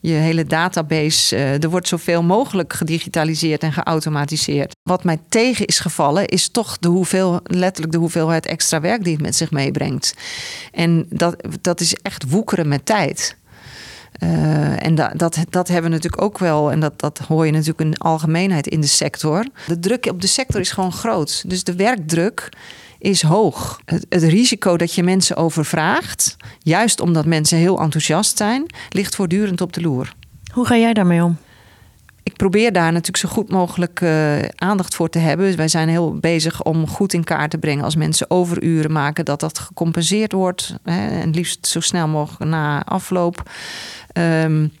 je 0.00 0.12
hele 0.12 0.44
database, 0.44 1.36
uh, 1.36 1.62
er 1.62 1.70
wordt 1.70 1.88
zoveel 1.88 2.22
mogelijk 2.22 2.72
gedigitaliseerd 2.72 3.62
en 3.62 3.72
geautomatiseerd. 3.72 4.76
Wat 4.82 5.04
mij 5.04 5.18
tegen 5.28 5.66
is 5.66 5.78
gevallen, 5.78 6.26
is 6.26 6.48
toch 6.48 6.78
de 6.78 6.88
hoeveel, 6.88 7.40
letterlijk 7.44 7.92
de 7.92 7.98
hoeveelheid 7.98 8.46
extra 8.46 8.80
werk 8.80 9.04
die 9.04 9.12
het 9.12 9.22
met 9.22 9.36
zich 9.36 9.50
meebrengt. 9.50 10.14
En 10.72 11.06
dat, 11.08 11.36
dat 11.60 11.80
is 11.80 11.94
echt 11.94 12.30
woekeren 12.30 12.68
met 12.68 12.86
tijd. 12.86 13.36
Uh, 14.22 14.86
en 14.86 14.94
dat, 14.94 15.36
dat, 15.50 15.68
hebben 15.68 15.90
we 15.90 15.96
natuurlijk 15.96 16.22
ook 16.22 16.38
wel, 16.38 16.70
en 16.70 16.80
dat, 16.80 17.00
dat 17.00 17.18
hoor 17.18 17.46
je 17.46 17.52
natuurlijk 17.52 17.80
in 17.80 17.90
de 17.90 17.98
algemeenheid 17.98 18.66
in 18.66 18.80
de 18.80 18.86
sector. 18.86 19.46
De 19.66 19.78
druk 19.78 20.06
op 20.06 20.20
de 20.20 20.26
sector 20.26 20.60
is 20.60 20.70
gewoon 20.70 20.92
groot. 20.92 21.44
Dus 21.46 21.64
de 21.64 21.74
werkdruk 21.74 22.48
is 22.98 23.22
hoog. 23.22 23.80
Het, 23.84 24.06
risico 24.08 24.76
dat 24.76 24.94
je 24.94 25.02
mensen 25.02 25.36
overvraagt, 25.36 26.36
juist 26.58 27.00
omdat 27.00 27.26
mensen 27.26 27.58
heel 27.58 27.80
enthousiast 27.80 28.36
zijn, 28.36 28.66
ligt 28.88 29.14
voortdurend 29.14 29.60
op 29.60 29.72
de 29.72 29.80
loer. 29.80 30.14
Hoe 30.52 30.66
ga 30.66 30.76
jij 30.76 30.92
daarmee 30.92 31.22
om? 31.22 31.36
Ik 32.22 32.36
probeer 32.36 32.72
daar 32.72 32.92
natuurlijk 32.92 33.16
zo 33.16 33.28
goed 33.28 33.50
mogelijk 33.50 34.00
uh, 34.00 34.38
aandacht 34.42 34.94
voor 34.94 35.08
te 35.08 35.18
hebben. 35.18 35.56
Wij 35.56 35.68
zijn 35.68 35.88
heel 35.88 36.14
bezig 36.14 36.62
om 36.62 36.88
goed 36.88 37.12
in 37.12 37.24
kaart 37.24 37.50
te 37.50 37.58
brengen 37.58 37.84
als 37.84 37.96
mensen 37.96 38.30
overuren 38.30 38.92
maken, 38.92 39.24
dat 39.24 39.40
dat 39.40 39.58
gecompenseerd 39.58 40.32
wordt. 40.32 40.74
Hè, 40.82 41.20
en 41.20 41.30
liefst 41.30 41.66
zo 41.66 41.80
snel 41.80 42.08
mogelijk 42.08 42.50
na 42.50 42.84
afloop. 42.84 43.50
Um, 44.12 44.72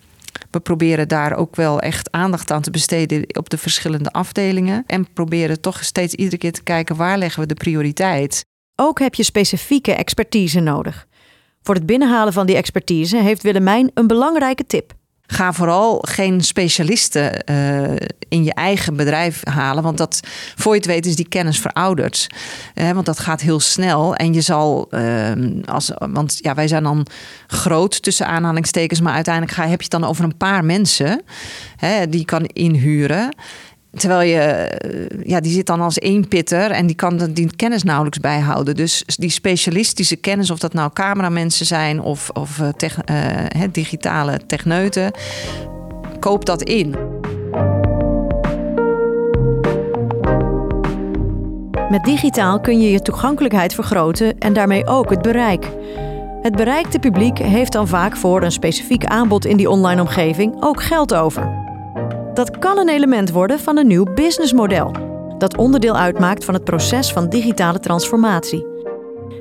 we 0.50 0.60
proberen 0.60 1.08
daar 1.08 1.32
ook 1.32 1.56
wel 1.56 1.80
echt 1.80 2.10
aandacht 2.10 2.50
aan 2.50 2.62
te 2.62 2.70
besteden 2.70 3.24
op 3.36 3.50
de 3.50 3.58
verschillende 3.58 4.12
afdelingen. 4.12 4.84
En 4.86 5.12
proberen 5.12 5.60
toch 5.60 5.84
steeds 5.84 6.14
iedere 6.14 6.38
keer 6.38 6.52
te 6.52 6.62
kijken 6.62 6.96
waar 6.96 7.18
leggen 7.18 7.40
we 7.40 7.46
de 7.46 7.54
prioriteit. 7.54 8.44
Ook 8.76 8.98
heb 8.98 9.14
je 9.14 9.22
specifieke 9.22 9.92
expertise 9.92 10.60
nodig. 10.60 11.06
Voor 11.62 11.74
het 11.74 11.86
binnenhalen 11.86 12.32
van 12.32 12.46
die 12.46 12.56
expertise 12.56 13.16
heeft 13.16 13.42
Willemijn 13.42 13.90
een 13.94 14.06
belangrijke 14.06 14.66
tip. 14.66 14.98
Ga 15.32 15.52
vooral 15.52 15.98
geen 16.08 16.40
specialisten 16.40 17.44
uh, 17.50 17.96
in 18.28 18.44
je 18.44 18.54
eigen 18.54 18.96
bedrijf 18.96 19.40
halen. 19.48 19.82
Want 19.82 19.98
dat, 19.98 20.20
voor 20.56 20.72
je 20.72 20.78
het 20.78 20.88
weet, 20.88 21.06
is 21.06 21.16
die 21.16 21.28
kennis 21.28 21.58
verouderd. 21.58 22.26
Want 22.74 23.06
dat 23.06 23.18
gaat 23.18 23.40
heel 23.40 23.60
snel. 23.60 24.14
En 24.14 24.34
je 24.34 24.40
zal, 24.40 24.88
uh, 24.90 25.32
als, 25.64 25.90
want 25.98 26.38
ja, 26.40 26.54
wij 26.54 26.68
zijn 26.68 26.82
dan 26.82 27.06
groot 27.46 28.02
tussen 28.02 28.26
aanhalingstekens. 28.26 29.00
Maar 29.00 29.14
uiteindelijk 29.14 29.54
ga, 29.54 29.62
heb 29.62 29.82
je 29.82 29.88
het 29.90 30.00
dan 30.00 30.04
over 30.04 30.24
een 30.24 30.36
paar 30.36 30.64
mensen 30.64 31.22
die 32.08 32.18
je 32.18 32.24
kan 32.24 32.44
inhuren. 32.44 33.34
Terwijl 33.96 34.28
je, 34.28 34.38
eh, 34.38 35.26
ja, 35.26 35.40
die 35.40 35.52
zit 35.52 35.66
dan 35.66 35.80
als 35.80 35.98
één 35.98 36.28
pitter 36.28 36.70
en 36.70 36.86
die 36.86 36.96
kan 36.96 37.30
die 37.30 37.56
kennis 37.56 37.82
nauwelijks 37.82 38.18
bijhouden. 38.18 38.76
Dus 38.76 39.04
die 39.06 39.30
specialistische 39.30 40.16
kennis, 40.16 40.50
of 40.50 40.58
dat 40.58 40.72
nou 40.72 40.90
cameramensen 40.92 41.66
zijn 41.66 42.00
of, 42.00 42.30
of 42.30 42.58
uh, 42.58 43.62
digitale 43.72 44.40
techneuten, 44.46 45.12
koop 46.20 46.44
dat 46.44 46.62
in. 46.62 46.94
Met 51.90 52.04
digitaal 52.04 52.60
kun 52.60 52.80
je 52.80 52.90
je 52.90 53.00
toegankelijkheid 53.00 53.74
vergroten 53.74 54.38
en 54.38 54.52
daarmee 54.52 54.86
ook 54.86 55.10
het 55.10 55.22
bereik. 55.22 55.70
Het 56.42 56.56
bereikte 56.56 56.98
publiek 56.98 57.38
heeft 57.38 57.72
dan 57.72 57.88
vaak 57.88 58.16
voor 58.16 58.42
een 58.42 58.52
specifiek 58.52 59.04
aanbod 59.04 59.44
in 59.44 59.56
die 59.56 59.70
online 59.70 60.00
omgeving 60.00 60.62
ook 60.62 60.82
geld 60.82 61.14
over. 61.14 61.59
Dat 62.34 62.58
kan 62.58 62.78
een 62.78 62.88
element 62.88 63.30
worden 63.30 63.60
van 63.60 63.76
een 63.76 63.86
nieuw 63.86 64.04
businessmodel, 64.14 64.92
dat 65.38 65.56
onderdeel 65.56 65.96
uitmaakt 65.96 66.44
van 66.44 66.54
het 66.54 66.64
proces 66.64 67.12
van 67.12 67.28
digitale 67.28 67.80
transformatie. 67.80 68.66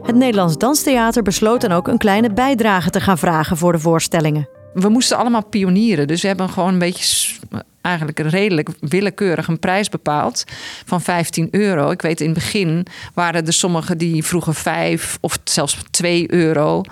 Het 0.02 0.16
Nederlands 0.16 0.58
Danstheater 0.58 1.24
besloot 1.24 1.62
dan 1.62 1.72
ook 1.72 1.88
een 1.88 1.98
kleine 1.98 2.34
bijdrage 2.34 2.90
te 2.90 3.02
gaan 3.02 3.18
vragen 3.18 3.58
voor 3.58 3.72
de 3.72 3.80
voorstellingen. 3.80 4.50
We 4.74 4.90
moesten 4.90 5.18
allemaal 5.18 5.46
pionieren, 5.46 6.08
dus 6.08 6.22
we 6.22 6.28
hebben 6.28 6.50
gewoon 6.50 6.74
een 6.74 6.80
beetje 6.80 7.36
eigenlijk 7.82 8.20
redelijk 8.20 8.70
willekeurig 8.80 9.48
een 9.48 9.60
prijs 9.60 9.90
bepaald 9.90 10.44
van 10.86 11.02
15 11.02 11.48
euro. 11.52 11.92
Ik 11.92 12.02
weet 12.02 12.22
in 12.22 12.30
het 12.30 12.36
begin 12.36 12.86
waren 13.14 13.46
er 13.46 13.54
sommigen 13.54 13.98
die 13.98 14.24
vroegen 14.24 14.56
5 14.56 15.18
of 15.22 15.40
zelfs 15.44 15.78
2 15.92 16.34
euro. 16.34 16.84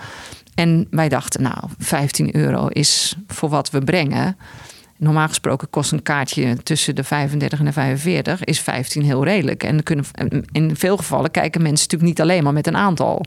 En 0.56 0.88
wij 0.90 1.10
dachten, 1.10 1.42
nou, 1.42 1.58
15 1.78 2.36
euro 2.36 2.68
is 2.68 3.16
voor 3.28 3.50
wat 3.50 3.70
we 3.70 3.80
brengen. 3.80 4.38
Normaal 4.98 5.28
gesproken 5.28 5.70
kost 5.70 5.92
een 5.92 6.04
kaartje 6.04 6.58
tussen 6.64 6.96
de 6.96 7.04
35 7.04 7.60
en 7.60 7.66
de 7.66 7.72
45, 7.72 8.44
is 8.44 8.60
15 8.60 9.04
heel 9.04 9.24
redelijk. 9.24 9.64
En 9.64 9.84
kunnen, 9.84 10.06
in 10.52 10.76
veel 10.76 10.98
gevallen 10.98 11.32
kijken 11.32 11.62
mensen 11.62 11.88
natuurlijk 11.90 12.10
niet 12.10 12.22
alleen 12.22 12.44
maar 12.44 12.54
met 12.54 12.68
een 12.68 12.78
aantal. 12.78 13.26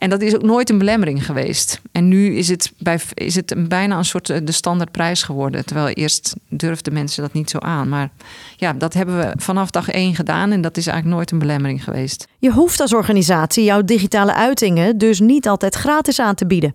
En 0.00 0.10
dat 0.10 0.22
is 0.22 0.34
ook 0.34 0.42
nooit 0.42 0.70
een 0.70 0.78
belemmering 0.78 1.26
geweest. 1.26 1.80
En 1.92 2.08
nu 2.08 2.36
is 2.36 2.48
het, 2.48 2.72
bij, 2.78 2.98
is 3.14 3.34
het 3.34 3.68
bijna 3.68 3.98
een 3.98 4.04
soort 4.04 4.30
eh, 4.30 4.38
de 4.44 4.52
standaardprijs 4.52 5.22
geworden. 5.22 5.66
Terwijl 5.66 5.88
eerst 5.88 6.34
durfden 6.48 6.92
mensen 6.92 7.22
dat 7.22 7.32
niet 7.32 7.50
zo 7.50 7.58
aan. 7.58 7.88
Maar 7.88 8.10
ja, 8.56 8.72
dat 8.72 8.94
hebben 8.94 9.18
we 9.18 9.32
vanaf 9.36 9.70
dag 9.70 9.88
één 9.88 10.14
gedaan. 10.14 10.52
En 10.52 10.60
dat 10.60 10.76
is 10.76 10.86
eigenlijk 10.86 11.16
nooit 11.16 11.30
een 11.30 11.38
belemmering 11.38 11.84
geweest. 11.84 12.26
Je 12.38 12.50
hoeft 12.50 12.80
als 12.80 12.94
organisatie 12.94 13.64
jouw 13.64 13.82
digitale 13.82 14.34
uitingen 14.34 14.98
dus 14.98 15.20
niet 15.20 15.48
altijd 15.48 15.74
gratis 15.74 16.20
aan 16.20 16.34
te 16.34 16.46
bieden. 16.46 16.74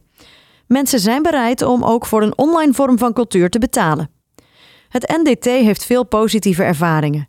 Mensen 0.68 1.00
zijn 1.00 1.22
bereid 1.22 1.62
om 1.62 1.84
ook 1.84 2.06
voor 2.06 2.22
een 2.22 2.38
online 2.38 2.74
vorm 2.74 2.98
van 2.98 3.14
cultuur 3.14 3.50
te 3.50 3.60
betalen. 3.60 4.10
Het 4.90 5.18
NDT 5.24 5.46
heeft 5.46 5.86
veel 5.86 6.06
positieve 6.06 6.64
ervaringen 6.64 7.28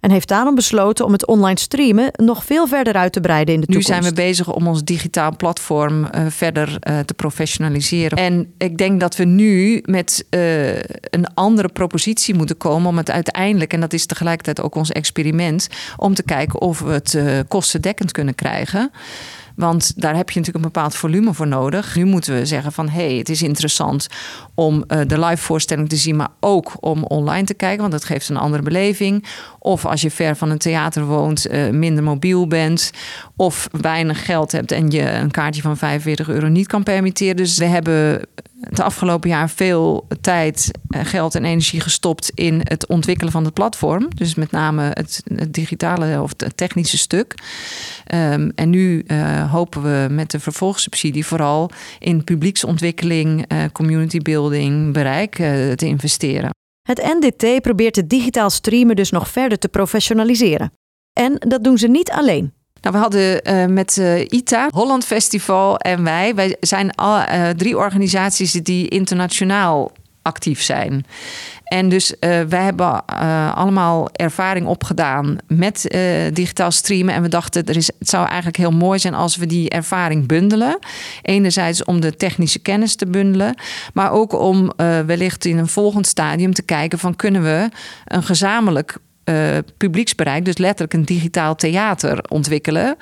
en 0.00 0.10
heeft 0.10 0.28
daarom 0.28 0.54
besloten 0.54 1.04
om 1.04 1.12
het 1.12 1.26
online 1.26 1.58
streamen 1.58 2.10
nog 2.12 2.44
veel 2.44 2.66
verder 2.66 2.94
uit 2.94 3.12
te 3.12 3.20
breiden 3.20 3.54
in 3.54 3.60
de 3.60 3.66
toekomst. 3.66 3.88
Nu 3.88 3.94
zijn 3.94 4.14
we 4.14 4.20
bezig 4.20 4.52
om 4.52 4.66
ons 4.66 4.84
digitaal 4.84 5.36
platform 5.36 6.02
uh, 6.02 6.26
verder 6.28 6.68
uh, 6.68 6.98
te 6.98 7.14
professionaliseren. 7.14 8.18
En 8.18 8.52
ik 8.58 8.78
denk 8.78 9.00
dat 9.00 9.16
we 9.16 9.24
nu 9.24 9.82
met 9.84 10.26
uh, 10.30 10.76
een 10.76 11.34
andere 11.34 11.68
propositie 11.68 12.34
moeten 12.34 12.56
komen 12.56 12.88
om 12.88 12.96
het 12.96 13.10
uiteindelijk, 13.10 13.72
en 13.72 13.80
dat 13.80 13.92
is 13.92 14.06
tegelijkertijd 14.06 14.60
ook 14.60 14.74
ons 14.74 14.92
experiment, 14.92 15.68
om 15.96 16.14
te 16.14 16.22
kijken 16.22 16.60
of 16.60 16.80
we 16.80 16.92
het 16.92 17.18
kostendekkend 17.48 18.12
kunnen 18.12 18.34
krijgen. 18.34 18.90
Want 19.58 19.92
daar 20.00 20.16
heb 20.16 20.30
je 20.30 20.38
natuurlijk 20.38 20.64
een 20.64 20.72
bepaald 20.72 20.94
volume 20.94 21.34
voor 21.34 21.46
nodig. 21.46 21.96
Nu 21.96 22.04
moeten 22.04 22.34
we 22.34 22.46
zeggen 22.46 22.72
van 22.72 22.88
hé, 22.88 23.06
hey, 23.06 23.16
het 23.16 23.28
is 23.28 23.42
interessant 23.42 24.06
om 24.54 24.84
uh, 24.88 25.00
de 25.06 25.18
live 25.18 25.42
voorstelling 25.42 25.88
te 25.88 25.96
zien, 25.96 26.16
maar 26.16 26.28
ook 26.40 26.76
om 26.80 27.04
online 27.04 27.46
te 27.46 27.54
kijken, 27.54 27.80
want 27.80 27.92
dat 27.92 28.04
geeft 28.04 28.28
een 28.28 28.36
andere 28.36 28.62
beleving. 28.62 29.24
Of 29.58 29.86
als 29.86 30.00
je 30.00 30.10
ver 30.10 30.36
van 30.36 30.50
een 30.50 30.58
theater 30.58 31.04
woont, 31.04 31.50
uh, 31.50 31.70
minder 31.70 32.04
mobiel 32.04 32.46
bent, 32.46 32.90
of 33.36 33.68
weinig 33.80 34.24
geld 34.24 34.52
hebt 34.52 34.72
en 34.72 34.90
je 34.90 35.10
een 35.10 35.30
kaartje 35.30 35.62
van 35.62 35.76
45 35.76 36.28
euro 36.28 36.48
niet 36.48 36.66
kan 36.66 36.82
permitteren. 36.82 37.36
Dus 37.36 37.58
we 37.58 37.64
hebben 37.64 38.20
het 38.60 38.80
afgelopen 38.80 39.28
jaar 39.28 39.50
veel 39.50 40.06
tijd, 40.20 40.70
eh, 40.88 41.00
geld 41.04 41.34
en 41.34 41.44
energie 41.44 41.80
gestopt 41.80 42.30
in 42.34 42.60
het 42.62 42.86
ontwikkelen 42.86 43.32
van 43.32 43.44
het 43.44 43.54
platform. 43.54 44.08
Dus 44.14 44.34
met 44.34 44.50
name 44.50 44.90
het, 44.92 45.22
digitale 45.48 46.22
of 46.22 46.32
het 46.36 46.56
technische 46.56 46.98
stuk. 46.98 47.34
Um, 48.14 48.52
en 48.54 48.70
nu 48.70 49.04
uh, 49.06 49.52
hopen 49.52 49.82
we 49.82 50.14
met 50.14 50.30
de 50.30 50.40
vervolgsubsidie 50.40 51.26
vooral 51.26 51.70
in 51.98 52.24
publieksontwikkeling, 52.24 53.52
uh, 53.52 53.64
community 53.72 54.18
building, 54.18 54.92
bereik 54.92 55.34
te 55.74 55.86
investeren. 55.86 56.50
Het 56.82 57.18
NDT 57.20 57.60
probeert 57.62 57.96
het 57.96 58.10
digitaal 58.10 58.50
streamen 58.50 58.96
dus 58.96 59.10
nog 59.10 59.28
verder 59.28 59.58
te 59.58 59.68
professionaliseren. 59.68 60.72
En 61.12 61.34
dat 61.38 61.64
doen 61.64 61.78
ze 61.78 61.88
niet 61.88 62.10
alleen. 62.10 62.52
Nou, 62.80 62.94
we 62.94 63.00
hadden 63.00 63.40
uh, 63.42 63.74
met 63.74 63.96
uh, 63.96 64.20
ITA, 64.20 64.68
Holland 64.70 65.04
Festival 65.04 65.78
en 65.78 66.04
wij. 66.04 66.34
Wij 66.34 66.56
zijn 66.60 66.94
al, 66.94 67.18
uh, 67.18 67.48
drie 67.48 67.76
organisaties 67.78 68.52
die 68.52 68.88
internationaal 68.88 69.92
actief 70.22 70.62
zijn. 70.62 71.06
En 71.64 71.88
dus 71.88 72.14
wij 72.20 72.62
hebben 72.62 73.04
allemaal 73.54 74.08
ervaring 74.12 74.66
opgedaan 74.66 75.38
met 75.46 75.96
digitaal 76.32 76.70
streamen. 76.70 77.14
En 77.14 77.22
we 77.22 77.28
dachten, 77.28 77.64
er 77.64 77.76
is, 77.76 77.90
het 77.98 78.08
zou 78.08 78.26
eigenlijk 78.26 78.56
heel 78.56 78.70
mooi 78.70 78.98
zijn 78.98 79.14
als 79.14 79.36
we 79.36 79.46
die 79.46 79.70
ervaring 79.70 80.26
bundelen. 80.26 80.78
Enerzijds 81.22 81.84
om 81.84 82.00
de 82.00 82.16
technische 82.16 82.58
kennis 82.58 82.94
te 82.94 83.06
bundelen. 83.06 83.54
Maar 83.92 84.10
ook 84.10 84.32
om 84.32 84.72
wellicht 85.06 85.44
in 85.44 85.58
een 85.58 85.68
volgend 85.68 86.06
stadium 86.06 86.54
te 86.54 86.62
kijken 86.62 86.98
van 86.98 87.16
kunnen 87.16 87.42
we 87.42 87.68
een 88.04 88.22
gezamenlijk 88.22 88.98
uh, 89.28 89.58
publieksbereik, 89.76 90.44
dus 90.44 90.58
letterlijk 90.58 90.92
een 90.92 91.04
digitaal 91.04 91.54
theater 91.54 92.24
ontwikkelen. 92.28 92.96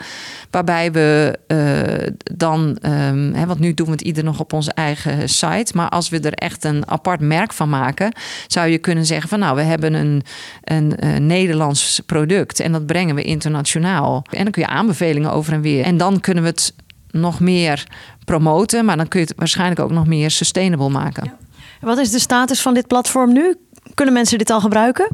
Waarbij 0.50 0.92
we 0.92 1.38
uh, 1.48 2.12
dan, 2.36 2.78
um, 2.82 3.34
hè, 3.34 3.46
want 3.46 3.58
nu 3.58 3.74
doen 3.74 3.86
we 3.86 3.92
het 3.92 4.00
ieder 4.00 4.24
nog 4.24 4.40
op 4.40 4.52
onze 4.52 4.72
eigen 4.72 5.28
site. 5.28 5.72
Maar 5.74 5.88
als 5.88 6.08
we 6.08 6.20
er 6.20 6.32
echt 6.32 6.64
een 6.64 6.90
apart 6.90 7.20
merk 7.20 7.52
van 7.52 7.68
maken, 7.68 8.12
zou 8.46 8.68
je 8.68 8.78
kunnen 8.78 9.06
zeggen 9.06 9.28
van 9.28 9.38
nou, 9.38 9.56
we 9.56 9.62
hebben 9.62 9.94
een, 9.94 10.22
een, 10.64 11.06
een 11.06 11.26
Nederlands 11.26 12.00
product 12.06 12.60
en 12.60 12.72
dat 12.72 12.86
brengen 12.86 13.14
we 13.14 13.22
internationaal. 13.22 14.24
En 14.30 14.42
dan 14.42 14.52
kun 14.52 14.62
je 14.62 14.68
aanbevelingen 14.68 15.32
over 15.32 15.52
en 15.52 15.60
weer. 15.60 15.84
En 15.84 15.96
dan 15.96 16.20
kunnen 16.20 16.42
we 16.42 16.48
het 16.48 16.74
nog 17.10 17.40
meer 17.40 17.86
promoten, 18.24 18.84
maar 18.84 18.96
dan 18.96 19.08
kun 19.08 19.20
je 19.20 19.26
het 19.26 19.36
waarschijnlijk 19.36 19.80
ook 19.80 19.90
nog 19.90 20.06
meer 20.06 20.30
sustainable 20.30 20.88
maken. 20.88 21.32
Wat 21.80 21.98
is 21.98 22.10
de 22.10 22.18
status 22.18 22.62
van 22.62 22.74
dit 22.74 22.86
platform 22.86 23.32
nu? 23.32 23.56
Kunnen 23.94 24.14
mensen 24.14 24.38
dit 24.38 24.50
al 24.50 24.60
gebruiken? 24.60 25.08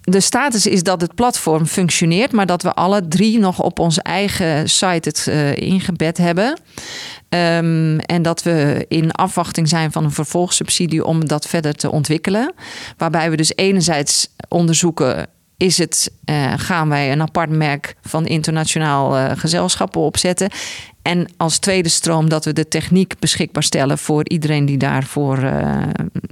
De 0.00 0.20
status 0.20 0.66
is 0.66 0.82
dat 0.82 1.00
het 1.00 1.14
platform 1.14 1.66
functioneert, 1.66 2.32
maar 2.32 2.46
dat 2.46 2.62
we 2.62 2.74
alle 2.74 3.08
drie 3.08 3.38
nog 3.38 3.62
op 3.62 3.78
onze 3.78 4.02
eigen 4.02 4.68
site 4.68 5.08
het 5.08 5.26
uh, 5.28 5.56
ingebed 5.56 6.16
hebben. 6.16 6.60
Um, 7.28 7.98
en 7.98 8.22
dat 8.22 8.42
we 8.42 8.84
in 8.88 9.12
afwachting 9.12 9.68
zijn 9.68 9.92
van 9.92 10.04
een 10.04 10.10
vervolgsubsidie 10.10 11.04
om 11.04 11.28
dat 11.28 11.46
verder 11.46 11.74
te 11.74 11.90
ontwikkelen. 11.90 12.54
Waarbij 12.96 13.30
we 13.30 13.36
dus 13.36 13.52
enerzijds 13.54 14.28
onderzoeken 14.48 15.26
is 15.60 15.78
het, 15.78 16.12
uh, 16.30 16.52
gaan 16.56 16.88
wij 16.88 17.12
een 17.12 17.22
apart 17.22 17.50
merk 17.50 17.96
van 18.02 18.26
internationaal 18.26 19.16
uh, 19.16 19.30
gezelschappen 19.34 20.00
opzetten. 20.00 20.50
En 21.02 21.28
als 21.36 21.58
tweede 21.58 21.88
stroom 21.88 22.28
dat 22.28 22.44
we 22.44 22.52
de 22.52 22.68
techniek 22.68 23.18
beschikbaar 23.18 23.62
stellen 23.62 23.98
voor 23.98 24.28
iedereen 24.28 24.64
die, 24.64 24.76
daarvoor, 24.76 25.38
uh, 25.38 25.42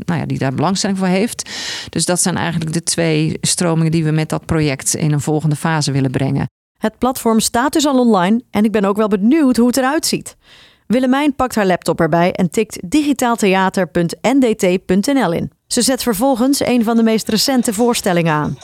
nou 0.05 0.21
ja, 0.21 0.27
die 0.27 0.39
daar 0.39 0.55
belangstelling 0.55 0.99
voor 0.99 1.07
heeft. 1.07 1.51
Dus 1.91 2.05
dat 2.05 2.21
zijn 2.21 2.37
eigenlijk 2.37 2.73
de 2.73 2.83
twee 2.83 3.39
stromingen 3.41 3.91
die 3.91 4.05
we 4.05 4.11
met 4.11 4.29
dat 4.29 4.47
project 4.47 4.95
in 4.95 5.13
een 5.13 5.21
volgende 5.21 5.57
fase 5.57 5.93
willen 5.93 6.11
brengen. 6.11 6.47
Het 6.79 6.99
platform 6.99 7.41
staat 7.41 7.73
dus 7.73 7.87
al 7.87 7.99
online 7.99 8.43
en 8.51 8.65
ik 8.65 8.73
ben 8.73 8.85
ook 8.85 8.97
wel 8.97 9.09
benieuwd 9.09 9.57
hoe 9.57 9.67
het 9.67 9.77
eruit 9.77 10.07
ziet. 10.07 10.37
Willemijn 10.87 11.35
pakt 11.35 11.55
haar 11.55 11.67
laptop 11.67 12.01
erbij 12.01 12.33
en 12.33 12.51
tikt 12.51 12.91
digitaaltheater.ndt.nl 12.91 15.33
in. 15.33 15.51
Ze 15.67 15.83
zet 15.83 16.03
vervolgens 16.03 16.67
een 16.67 16.85
van 16.85 16.97
de 16.97 17.03
meest 17.03 17.29
recente 17.29 17.73
voorstellingen 17.73 18.33
aan. 18.33 18.57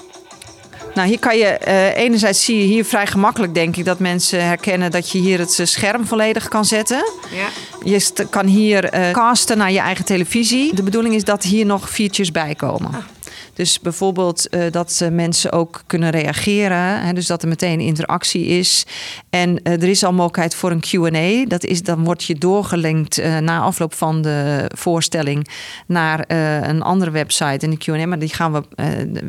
Nou, 0.95 1.09
hier 1.09 1.19
kan 1.19 1.39
je 1.39 1.59
uh, 1.69 1.97
enerzijds 1.97 2.45
zie 2.45 2.59
je 2.59 2.65
hier 2.65 2.85
vrij 2.85 3.07
gemakkelijk, 3.07 3.55
denk 3.55 3.77
ik, 3.77 3.85
dat 3.85 3.99
mensen 3.99 4.47
herkennen 4.47 4.91
dat 4.91 5.11
je 5.11 5.19
hier 5.19 5.39
het 5.39 5.61
scherm 5.63 6.07
volledig 6.07 6.49
kan 6.49 6.65
zetten. 6.65 7.05
Ja. 7.35 7.49
Je 7.85 8.27
kan 8.31 8.47
hier 8.47 8.95
uh, 8.95 9.11
casten 9.11 9.59
naar 9.59 9.73
je 9.73 9.79
eigen 9.79 10.05
televisie. 10.05 10.75
De 10.75 10.83
bedoeling 10.83 11.15
is 11.15 11.25
dat 11.25 11.43
hier 11.43 11.67
nog 11.67 11.91
features 11.91 12.33
bij 12.33 12.55
komen. 12.55 12.95
Ah. 12.95 13.14
Dus 13.55 13.81
bijvoorbeeld 13.81 14.47
uh, 14.51 14.65
dat 14.71 15.01
uh, 15.03 15.09
mensen 15.09 15.53
ook 15.53 15.83
kunnen 15.87 16.11
reageren. 16.11 17.01
Hè, 17.01 17.13
dus 17.13 17.27
dat 17.27 17.43
er 17.43 17.49
meteen 17.49 17.81
interactie 17.81 18.47
is. 18.47 18.87
En 19.31 19.51
uh, 19.51 19.73
er 19.73 19.89
is 19.89 20.05
al 20.05 20.13
mogelijkheid 20.13 20.55
voor 20.55 20.71
een 20.71 20.85
QA. 20.89 21.49
Dat 21.49 21.65
is, 21.65 21.83
dan 21.83 22.05
word 22.05 22.25
je 22.25 22.35
doorgelinkt 22.35 23.23
na 23.41 23.61
afloop 23.61 23.95
van 23.95 24.23
de 24.23 24.71
voorstelling 24.75 25.49
naar 25.87 26.25
een 26.69 26.83
andere 26.83 27.11
website. 27.11 27.67
En 27.67 27.71
de 27.71 27.79
QA. 27.85 28.07
Maar 28.07 28.19
die 28.19 28.35
gaan 28.35 28.53
we. 28.53 28.63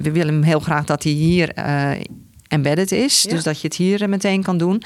we 0.01 0.11
willen 0.11 0.43
heel 0.43 0.59
graag 0.59 0.85
dat 0.85 1.01
die 1.01 1.15
hier 1.15 1.53
embedded 2.47 2.91
is. 2.91 3.23
Ja. 3.23 3.29
Dus 3.29 3.43
dat 3.43 3.61
je 3.61 3.67
het 3.67 3.77
hier 3.77 4.09
meteen 4.09 4.43
kan 4.43 4.57
doen. 4.57 4.81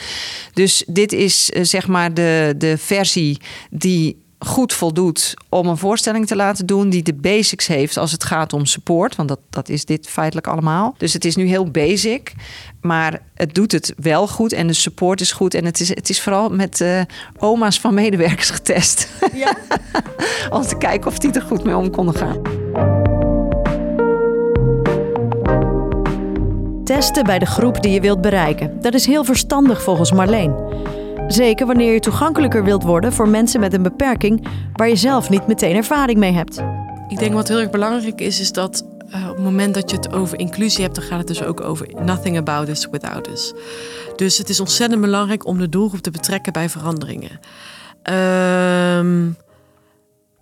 Dus 0.54 0.84
dit 0.88 1.12
is 1.12 1.46
zeg 1.46 1.88
maar 1.88 2.14
de, 2.14 2.56
de 2.58 2.78
versie 2.78 3.38
die 3.70 4.18
goed 4.40 4.74
voldoet 4.74 5.34
om 5.50 5.68
een 5.68 5.78
voorstelling 5.78 6.28
te 6.28 6.36
laten 6.36 6.66
doen 6.66 6.90
die 6.90 7.04
de 7.04 7.14
basics 7.14 7.68
heeft 7.68 7.98
als 7.98 8.12
het 8.12 8.24
gaat 8.24 8.54
om 8.54 8.66
support. 8.66 9.16
Want 9.16 9.30
dat, 9.30 9.40
dat 9.50 9.70
is 9.70 9.86
dit 9.86 10.08
feitelijk 10.08 10.48
allemaal. 10.48 10.96
Dus 10.98 11.14
het 11.14 11.26
is 11.26 11.36
nu 11.36 11.48
heel 11.48 11.72
basic, 11.72 12.34
maar 12.82 13.22
het 13.34 13.56
doet 13.56 13.72
het 13.72 13.94
wel 13.98 14.28
goed 14.28 14.54
en 14.54 14.68
de 14.68 14.74
support 14.74 15.22
is 15.22 15.32
goed. 15.32 15.54
En 15.54 15.66
het 15.66 15.80
is, 15.80 15.90
het 15.90 16.10
is 16.10 16.22
vooral 16.22 16.50
met 16.50 16.80
uh, 16.80 17.02
oma's 17.38 17.80
van 17.80 17.94
medewerkers 17.94 18.50
getest. 18.50 19.10
Ja. 19.34 19.58
om 20.58 20.62
te 20.62 20.78
kijken 20.78 21.08
of 21.08 21.18
die 21.18 21.32
er 21.32 21.42
goed 21.42 21.64
mee 21.64 21.78
om 21.78 21.92
konden 21.92 22.16
gaan. 22.16 22.42
Testen 26.84 27.24
bij 27.24 27.40
de 27.40 27.46
groep 27.46 27.82
die 27.82 27.92
je 27.92 28.02
wilt 28.02 28.22
bereiken. 28.22 28.82
Dat 28.82 28.94
is 28.94 29.06
heel 29.06 29.24
verstandig 29.24 29.82
volgens 29.82 30.12
Marleen. 30.12 30.56
Zeker 31.30 31.66
wanneer 31.66 31.94
je 31.94 32.00
toegankelijker 32.00 32.64
wilt 32.64 32.84
worden 32.84 33.14
voor 33.14 33.30
mensen 33.30 33.60
met 33.60 33.74
een 33.74 33.84
beperking 33.84 34.48
waar 34.74 34.90
je 34.90 34.96
zelf 34.96 35.30
niet 35.30 35.48
meteen 35.48 35.76
ervaring 35.76 36.20
mee 36.20 36.32
hebt. 36.32 36.62
Ik 37.08 37.20
denk 37.20 37.34
wat 37.34 37.48
heel 37.48 37.60
erg 37.60 37.70
belangrijk 37.70 38.22
is, 38.22 38.40
is 38.40 38.52
dat 38.52 38.86
uh, 39.10 39.30
op 39.30 39.36
het 39.36 39.44
moment 39.44 39.74
dat 39.74 39.90
je 39.90 39.96
het 39.96 40.14
over 40.14 40.40
inclusie 40.40 40.84
hebt, 40.84 40.96
dan 40.96 41.04
gaat 41.04 41.18
het 41.18 41.28
dus 41.28 41.44
ook 41.44 41.62
over 41.62 41.88
nothing 42.04 42.38
about 42.38 42.70
us 42.70 42.88
without 42.92 43.28
us. 43.28 43.54
Dus 44.16 44.38
het 44.38 44.50
is 44.50 44.60
ontzettend 44.60 45.02
belangrijk 45.02 45.46
om 45.46 45.58
de 45.58 45.70
doelgroep 45.70 46.02
te 46.02 46.12
betrekken 46.12 46.54
bij 46.54 46.70
veranderingen. 46.70 47.40
Um, 48.98 49.38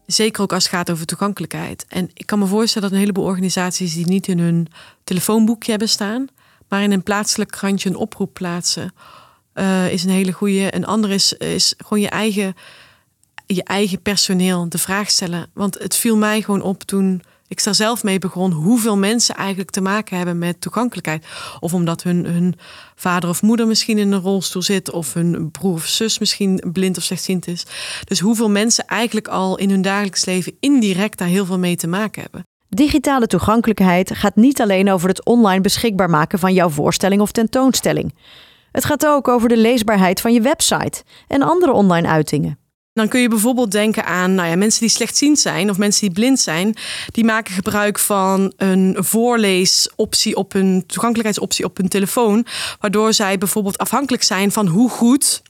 Zeker 0.05 0.41
ook 0.41 0.53
als 0.53 0.63
het 0.63 0.73
gaat 0.73 0.91
over 0.91 1.05
toegankelijkheid. 1.05 1.85
En 1.89 2.09
ik 2.13 2.25
kan 2.25 2.39
me 2.39 2.45
voorstellen 2.45 2.87
dat 2.87 2.97
een 2.97 3.03
heleboel 3.03 3.25
organisaties 3.25 3.93
die 3.93 4.07
niet 4.07 4.27
in 4.27 4.39
hun 4.39 4.67
telefoonboekje 5.03 5.69
hebben 5.69 5.89
staan, 5.89 6.27
maar 6.69 6.81
in 6.81 6.91
een 6.91 7.03
plaatselijk 7.03 7.51
krantje 7.51 7.89
een 7.89 7.95
oproep 7.95 8.33
plaatsen, 8.33 8.93
uh, 9.59 9.91
is 9.91 10.03
een 10.03 10.09
hele 10.09 10.31
goede. 10.31 10.75
Een 10.75 10.85
andere 10.85 11.13
is, 11.13 11.33
is 11.33 11.73
gewoon 11.77 12.03
je 12.03 12.09
eigen, 12.09 12.55
je 13.45 13.63
eigen 13.63 14.01
personeel 14.01 14.69
de 14.69 14.77
vraag 14.77 15.09
stellen. 15.09 15.49
Want 15.53 15.79
het 15.79 15.95
viel 15.95 16.17
mij 16.17 16.41
gewoon 16.41 16.61
op 16.61 16.83
toen 16.83 17.21
ik 17.47 17.63
daar 17.63 17.75
zelf 17.75 18.03
mee 18.03 18.19
begon, 18.19 18.51
hoeveel 18.51 18.97
mensen 18.97 19.35
eigenlijk 19.35 19.69
te 19.69 19.81
maken 19.81 20.17
hebben 20.17 20.37
met 20.37 20.61
toegankelijkheid. 20.61 21.25
Of 21.59 21.73
omdat 21.73 22.03
hun, 22.03 22.25
hun 22.25 22.55
vader 22.95 23.29
of 23.29 23.41
moeder 23.41 23.67
misschien 23.67 23.97
in 23.97 24.11
een 24.11 24.21
rolstoel 24.21 24.61
zit, 24.61 24.91
of 24.91 25.13
hun 25.13 25.51
broer 25.51 25.73
of 25.73 25.85
zus 25.85 26.19
misschien 26.19 26.63
blind 26.71 26.97
of 26.97 27.03
slechtziend 27.03 27.47
is. 27.47 27.65
Dus 28.03 28.19
hoeveel 28.19 28.49
mensen 28.49 28.85
eigenlijk 28.85 29.27
al 29.27 29.57
in 29.57 29.69
hun 29.69 29.81
dagelijks 29.81 30.25
leven 30.25 30.57
indirect 30.59 31.17
daar 31.17 31.27
heel 31.27 31.45
veel 31.45 31.59
mee 31.59 31.75
te 31.75 31.87
maken 31.87 32.21
hebben. 32.21 32.45
Digitale 32.69 33.27
toegankelijkheid 33.27 34.15
gaat 34.15 34.35
niet 34.35 34.61
alleen 34.61 34.91
over 34.91 35.09
het 35.09 35.25
online 35.25 35.61
beschikbaar 35.61 36.09
maken 36.09 36.39
van 36.39 36.53
jouw 36.53 36.69
voorstelling 36.69 37.21
of 37.21 37.31
tentoonstelling. 37.31 38.13
Het 38.77 38.85
gaat 38.85 39.05
ook 39.05 39.27
over 39.27 39.49
de 39.49 39.57
leesbaarheid 39.57 40.21
van 40.21 40.33
je 40.33 40.41
website 40.41 41.03
en 41.27 41.41
andere 41.41 41.71
online 41.71 42.07
uitingen. 42.07 42.59
Dan 42.93 43.07
kun 43.07 43.21
je 43.21 43.27
bijvoorbeeld 43.27 43.71
denken 43.71 44.05
aan 44.05 44.35
nou 44.35 44.49
ja, 44.49 44.55
mensen 44.55 44.81
die 44.81 44.89
slechtziend 44.89 45.39
zijn 45.39 45.69
of 45.69 45.77
mensen 45.77 46.01
die 46.01 46.11
blind 46.11 46.39
zijn. 46.39 46.75
Die 47.11 47.23
maken 47.23 47.53
gebruik 47.53 47.99
van 47.99 48.53
een 48.57 48.95
voorleesoptie 48.99 50.35
op 50.35 50.53
hun 50.53 50.83
toegankelijkheidsoptie 50.87 51.65
op 51.65 51.77
hun 51.77 51.87
telefoon. 51.87 52.45
Waardoor 52.79 53.13
zij 53.13 53.37
bijvoorbeeld 53.37 53.77
afhankelijk 53.77 54.23
zijn 54.23 54.51
van 54.51 54.67
hoe 54.67 54.89
goed 54.89 55.41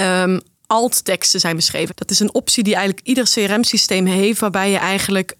um, 0.00 0.40
alt-teksten 0.66 1.40
zijn 1.40 1.56
beschreven. 1.56 1.94
Dat 1.96 2.10
is 2.10 2.20
een 2.20 2.34
optie 2.34 2.62
die 2.62 2.74
eigenlijk 2.74 3.06
ieder 3.06 3.24
CRM-systeem 3.24 4.06
heeft, 4.06 4.40
waarbij 4.40 4.70
je 4.70 4.78
eigenlijk 4.78 5.36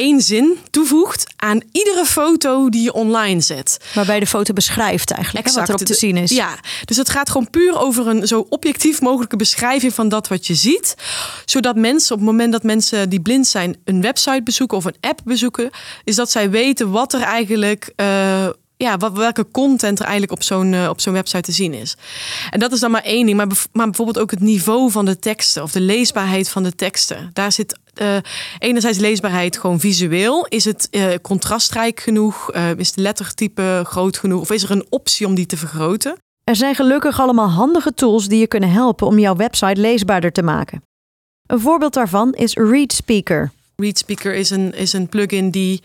één 0.00 0.20
zin 0.20 0.58
toevoegt 0.70 1.26
aan 1.36 1.60
iedere 1.72 2.04
foto 2.04 2.68
die 2.68 2.82
je 2.82 2.92
online 2.92 3.40
zet. 3.40 3.78
Waarbij 3.94 4.20
de 4.20 4.26
foto 4.26 4.52
beschrijft 4.52 5.10
eigenlijk 5.10 5.46
exact. 5.46 5.68
wat 5.68 5.76
erop 5.76 5.88
te 5.88 5.94
zien 5.94 6.16
is. 6.16 6.30
Ja, 6.30 6.58
dus 6.84 6.96
het 6.96 7.08
gaat 7.08 7.30
gewoon 7.30 7.50
puur 7.50 7.78
over 7.78 8.06
een 8.06 8.26
zo 8.26 8.46
objectief 8.48 9.00
mogelijke 9.00 9.36
beschrijving 9.36 9.94
van 9.94 10.08
dat 10.08 10.28
wat 10.28 10.46
je 10.46 10.54
ziet. 10.54 10.94
Zodat 11.44 11.76
mensen 11.76 12.12
op 12.12 12.20
het 12.20 12.30
moment 12.30 12.52
dat 12.52 12.62
mensen 12.62 13.08
die 13.08 13.20
blind 13.20 13.46
zijn 13.46 13.76
een 13.84 14.00
website 14.00 14.42
bezoeken 14.42 14.76
of 14.76 14.84
een 14.84 14.96
app 15.00 15.20
bezoeken, 15.24 15.70
is 16.04 16.16
dat 16.16 16.30
zij 16.30 16.50
weten 16.50 16.90
wat 16.90 17.12
er 17.12 17.22
eigenlijk. 17.22 17.92
Uh, 17.96 18.48
ja, 18.76 18.96
wat, 18.96 19.12
welke 19.12 19.50
content 19.50 19.98
er 19.98 20.04
eigenlijk 20.04 20.32
op 20.32 20.42
zo'n 20.42 20.72
uh, 20.72 20.88
op 20.88 21.00
zo'n 21.00 21.12
website 21.12 21.42
te 21.42 21.52
zien 21.52 21.74
is. 21.74 21.96
En 22.50 22.60
dat 22.60 22.72
is 22.72 22.80
dan 22.80 22.90
maar 22.90 23.02
één 23.02 23.26
ding. 23.26 23.36
Maar, 23.36 23.48
maar 23.72 23.86
bijvoorbeeld 23.86 24.18
ook 24.18 24.30
het 24.30 24.40
niveau 24.40 24.90
van 24.90 25.04
de 25.04 25.18
teksten 25.18 25.62
of 25.62 25.72
de 25.72 25.80
leesbaarheid 25.80 26.48
van 26.48 26.62
de 26.62 26.74
teksten. 26.74 27.30
Daar 27.32 27.52
zit 27.52 27.78
uh, 28.02 28.16
enerzijds 28.58 28.98
leesbaarheid 28.98 29.58
gewoon 29.58 29.80
visueel. 29.80 30.46
Is 30.46 30.64
het 30.64 30.88
uh, 30.90 31.04
contrastrijk 31.22 32.00
genoeg? 32.00 32.54
Uh, 32.54 32.74
is 32.76 32.92
de 32.92 33.02
lettertype 33.02 33.82
groot 33.84 34.16
genoeg? 34.16 34.40
Of 34.40 34.50
is 34.50 34.62
er 34.62 34.70
een 34.70 34.86
optie 34.88 35.26
om 35.26 35.34
die 35.34 35.46
te 35.46 35.56
vergroten? 35.56 36.16
Er 36.44 36.56
zijn 36.56 36.74
gelukkig 36.74 37.20
allemaal 37.20 37.50
handige 37.50 37.94
tools 37.94 38.28
die 38.28 38.40
je 38.40 38.46
kunnen 38.46 38.70
helpen 38.70 39.06
om 39.06 39.18
jouw 39.18 39.36
website 39.36 39.80
leesbaarder 39.80 40.32
te 40.32 40.42
maken. 40.42 40.82
Een 41.46 41.60
voorbeeld 41.60 41.94
daarvan 41.94 42.32
is 42.32 42.54
ReadSpeaker. 42.54 43.50
ReadSpeaker 43.80 44.34
is 44.34 44.50
een, 44.50 44.74
is 44.74 44.92
een 44.92 45.08
plugin 45.08 45.50
die, 45.50 45.82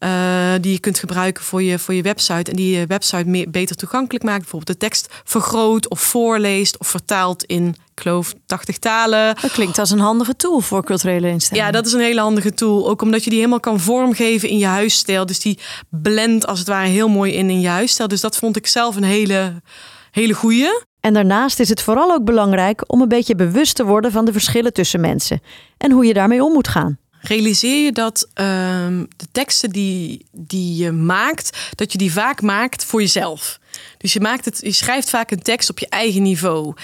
uh, 0.00 0.52
die 0.60 0.72
je 0.72 0.80
kunt 0.80 0.98
gebruiken 0.98 1.44
voor 1.44 1.62
je, 1.62 1.78
voor 1.78 1.94
je 1.94 2.02
website. 2.02 2.50
En 2.50 2.56
die 2.56 2.78
je 2.78 2.86
website 2.86 3.24
meer, 3.24 3.50
beter 3.50 3.76
toegankelijk 3.76 4.24
maakt. 4.24 4.40
Bijvoorbeeld 4.40 4.80
de 4.80 4.86
tekst 4.86 5.08
vergroot 5.24 5.88
of 5.88 6.00
voorleest 6.00 6.78
of 6.78 6.86
vertaalt 6.88 7.44
in, 7.44 7.68
ik 7.68 8.02
geloof, 8.02 8.34
80 8.46 8.78
talen. 8.78 9.36
Dat 9.40 9.52
klinkt 9.52 9.78
als 9.78 9.90
een 9.90 9.98
handige 9.98 10.36
tool 10.36 10.60
voor 10.60 10.84
culturele 10.84 11.28
instellingen. 11.28 11.66
Ja, 11.66 11.76
dat 11.76 11.86
is 11.86 11.92
een 11.92 12.00
hele 12.00 12.20
handige 12.20 12.54
tool. 12.54 12.88
Ook 12.88 13.02
omdat 13.02 13.24
je 13.24 13.30
die 13.30 13.38
helemaal 13.38 13.60
kan 13.60 13.80
vormgeven 13.80 14.48
in 14.48 14.58
je 14.58 14.66
huisstijl. 14.66 15.26
Dus 15.26 15.40
die 15.40 15.58
blendt 15.90 16.46
als 16.46 16.58
het 16.58 16.68
ware 16.68 16.88
heel 16.88 17.08
mooi 17.08 17.32
in 17.32 17.50
in 17.50 17.60
je 17.60 17.68
huisstijl. 17.68 18.08
Dus 18.08 18.20
dat 18.20 18.36
vond 18.36 18.56
ik 18.56 18.66
zelf 18.66 18.96
een 18.96 19.04
hele, 19.04 19.62
hele 20.10 20.34
goeie. 20.34 20.84
En 21.06 21.14
daarnaast 21.14 21.60
is 21.60 21.68
het 21.68 21.82
vooral 21.82 22.12
ook 22.12 22.24
belangrijk 22.24 22.92
om 22.92 23.00
een 23.00 23.08
beetje 23.08 23.34
bewust 23.34 23.76
te 23.76 23.84
worden 23.84 24.12
van 24.12 24.24
de 24.24 24.32
verschillen 24.32 24.72
tussen 24.72 25.00
mensen 25.00 25.40
en 25.78 25.90
hoe 25.90 26.06
je 26.06 26.14
daarmee 26.14 26.44
om 26.44 26.52
moet 26.52 26.68
gaan 26.68 26.98
realiseer 27.26 27.84
je 27.84 27.92
dat 27.92 28.28
ehm, 28.34 29.04
de 29.16 29.26
teksten 29.32 29.70
die, 29.70 30.26
die 30.32 30.76
je 30.76 30.92
maakt, 30.92 31.58
dat 31.74 31.92
je 31.92 31.98
die 31.98 32.12
vaak 32.12 32.42
maakt 32.42 32.84
voor 32.84 33.00
jezelf. 33.00 33.58
Dus 33.98 34.12
je, 34.12 34.20
maakt 34.20 34.44
het, 34.44 34.58
je 34.62 34.72
schrijft 34.72 35.10
vaak 35.10 35.30
een 35.30 35.42
tekst 35.42 35.70
op 35.70 35.78
je 35.78 35.88
eigen 35.88 36.22
niveau. 36.22 36.74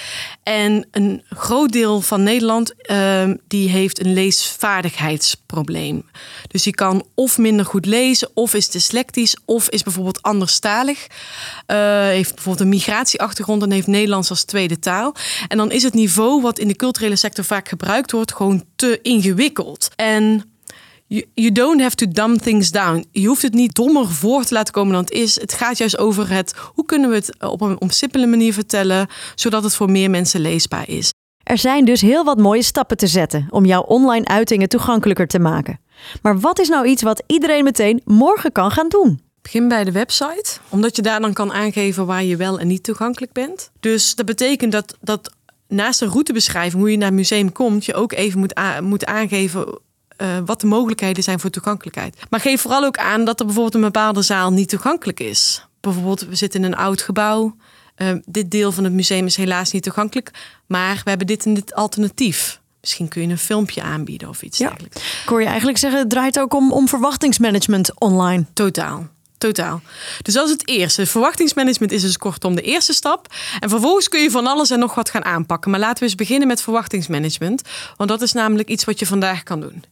En 0.43 0.87
een 0.91 1.23
groot 1.29 1.73
deel 1.73 2.01
van 2.01 2.23
Nederland 2.23 2.73
uh, 2.91 3.31
die 3.49 3.69
heeft 3.69 4.05
een 4.05 4.13
leesvaardigheidsprobleem. 4.13 6.05
Dus 6.47 6.63
die 6.63 6.75
kan 6.75 7.07
of 7.15 7.39
minder 7.39 7.67
goed 7.67 7.87
lezen, 7.87 8.31
of 8.35 8.55
is 8.55 8.71
dyslectisch, 8.71 9.37
of 9.45 9.69
is 9.69 9.83
bijvoorbeeld 9.83 10.23
anderstalig. 10.23 11.07
Uh, 11.67 12.03
heeft 12.07 12.35
bijvoorbeeld 12.35 12.65
een 12.65 12.77
migratieachtergrond 12.77 13.63
en 13.63 13.71
heeft 13.71 13.87
Nederlands 13.87 14.31
als 14.31 14.45
tweede 14.45 14.79
taal. 14.79 15.15
En 15.49 15.57
dan 15.57 15.71
is 15.71 15.83
het 15.83 15.95
niveau 15.95 16.43
wat 16.43 16.59
in 16.59 16.69
de 16.69 16.77
culturele 16.77 17.17
sector 17.17 17.45
vaak 17.45 17.69
gebruikt 17.69 18.13
wordt 18.13 18.35
gewoon 18.35 18.65
te 18.77 18.99
ingewikkeld. 19.03 19.89
En 19.97 20.52
You 21.35 21.53
don't 21.53 21.81
have 21.81 21.95
to 21.95 22.07
dumb 22.09 22.39
things 22.39 22.71
down. 22.71 23.05
Je 23.11 23.27
hoeft 23.27 23.43
het 23.43 23.55
niet 23.55 23.75
dommer 23.75 24.09
voor 24.09 24.45
te 24.45 24.55
laten 24.55 24.73
komen 24.73 24.93
dan 24.93 25.03
het 25.03 25.13
is. 25.13 25.41
Het 25.41 25.53
gaat 25.53 25.79
juist 25.79 25.99
over 25.99 26.31
het 26.31 26.55
hoe 26.75 26.85
kunnen 26.85 27.11
we 27.11 27.15
het 27.15 27.37
op 27.41 27.61
een 27.61 27.91
simpele 27.91 28.27
manier 28.27 28.53
vertellen, 28.53 29.09
zodat 29.35 29.63
het 29.63 29.75
voor 29.75 29.91
meer 29.91 30.11
mensen 30.11 30.41
leesbaar 30.41 30.89
is. 30.89 31.13
Er 31.43 31.59
zijn 31.59 31.85
dus 31.85 32.01
heel 32.01 32.25
wat 32.25 32.39
mooie 32.39 32.63
stappen 32.63 32.97
te 32.97 33.07
zetten 33.07 33.47
om 33.51 33.65
jouw 33.65 33.83
online 33.83 34.27
uitingen 34.27 34.69
toegankelijker 34.69 35.27
te 35.27 35.39
maken. 35.39 35.81
Maar 36.23 36.41
wat 36.41 36.59
is 36.59 36.69
nou 36.69 36.87
iets 36.87 37.03
wat 37.03 37.23
iedereen 37.27 37.65
meteen 37.65 38.01
morgen 38.05 38.53
kan 38.53 38.71
gaan 38.71 38.89
doen? 38.89 39.21
Begin 39.43 39.69
bij 39.69 39.85
de 39.85 39.93
website, 39.93 40.59
omdat 40.69 40.97
je 40.97 41.03
daar 41.03 41.21
dan 41.21 41.33
kan 41.33 41.53
aangeven 41.53 42.07
waar 42.07 42.25
je 42.25 42.37
wel 42.37 42.59
en 42.59 42.67
niet 42.67 42.83
toegankelijk 42.83 43.33
bent. 43.33 43.71
Dus 43.81 44.15
dat 44.15 44.27
betekent 44.27 44.73
dat, 44.73 44.97
dat 45.01 45.33
naast 45.69 46.01
een 46.01 46.09
routebeschrijving, 46.09 46.83
hoe 46.83 46.91
je 46.91 46.97
naar 46.97 47.07
het 47.07 47.17
museum 47.17 47.53
komt, 47.53 47.85
je 47.85 47.95
ook 47.95 48.13
even 48.13 48.39
moet, 48.39 48.55
moet 48.81 49.05
aangeven 49.05 49.81
uh, 50.23 50.29
wat 50.45 50.61
de 50.61 50.67
mogelijkheden 50.67 51.23
zijn 51.23 51.41
voor 51.41 51.51
toegankelijkheid. 51.51 52.17
Maar 52.31 52.41
geef 52.41 52.61
vooral 52.61 52.85
ook 52.85 52.99
aan 52.99 53.25
dat 53.25 53.41
er 53.41 53.47
bijvoorbeeld 53.47 53.75
een 53.75 53.81
bepaalde 53.81 54.23
zaal 54.23 54.53
niet 54.53 54.69
toegankelijk 54.69 55.21
is. 55.21 55.67
Bijvoorbeeld, 55.81 56.21
we 56.21 56.35
zitten 56.35 56.61
in 56.65 56.67
een 56.67 56.79
oud 56.79 57.03
gebouw. 57.03 57.57
Uh, 57.97 58.13
dit 58.25 58.51
deel 58.51 58.73
van 58.73 58.85
het 58.85 58.93
museum 58.93 59.27
is 59.27 59.37
helaas 59.37 59.73
niet 59.73 59.83
toegankelijk. 59.83 60.31
Maar 60.67 61.01
we 61.05 61.09
hebben 61.09 61.27
dit 61.27 61.45
en 61.45 61.55
dit 61.55 61.75
alternatief. 61.75 62.61
Misschien 62.81 63.09
kun 63.09 63.23
je 63.23 63.29
een 63.29 63.39
filmpje 63.39 63.83
aanbieden 63.83 64.29
of 64.29 64.43
iets 64.43 64.59
ja. 64.59 64.69
dergelijks. 64.69 64.97
Ik 64.97 65.29
hoor 65.29 65.41
je 65.41 65.47
eigenlijk 65.47 65.79
zeggen, 65.79 66.01
het 66.01 66.11
draait 66.11 66.39
ook 66.39 66.55
om, 66.55 66.73
om 66.73 66.89
verwachtingsmanagement 66.89 68.01
online. 68.01 68.45
Totaal. 68.53 69.07
Totaal. 69.39 69.81
Dus 70.23 70.35
dat 70.35 70.47
is 70.47 70.51
het 70.51 70.69
eerste. 70.69 71.07
Verwachtingsmanagement 71.07 71.93
is 71.93 72.03
dus 72.03 72.17
kortom 72.17 72.55
de 72.55 72.63
eerste 72.63 72.93
stap. 72.93 73.35
En 73.61 73.69
vervolgens 73.69 74.09
kun 74.09 74.21
je 74.21 74.31
van 74.31 74.47
alles 74.47 74.71
en 74.71 74.79
nog 74.79 74.95
wat 74.95 75.11
gaan 75.11 75.25
aanpakken. 75.25 75.71
Maar 75.71 75.81
laten 75.81 75.99
we 75.99 76.05
eens 76.05 76.15
beginnen 76.15 76.49
met 76.49 76.63
verwachtingsmanagement. 76.63 77.63
Want 77.97 78.11
dat 78.11 78.23
is 78.23 78.33
namelijk 78.33 78.69
iets 78.69 78.85
wat 78.85 78.99
je 78.99 79.07
vandaag 79.07 79.43
kan 79.43 79.61
doen. 79.61 79.85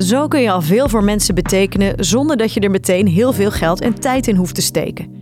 Zo 0.00 0.28
kun 0.28 0.40
je 0.40 0.50
al 0.50 0.62
veel 0.62 0.88
voor 0.88 1.04
mensen 1.04 1.34
betekenen 1.34 2.04
zonder 2.04 2.36
dat 2.36 2.52
je 2.52 2.60
er 2.60 2.70
meteen 2.70 3.06
heel 3.06 3.32
veel 3.32 3.50
geld 3.50 3.80
en 3.80 4.00
tijd 4.00 4.26
in 4.26 4.36
hoeft 4.36 4.54
te 4.54 4.62
steken. 4.62 5.18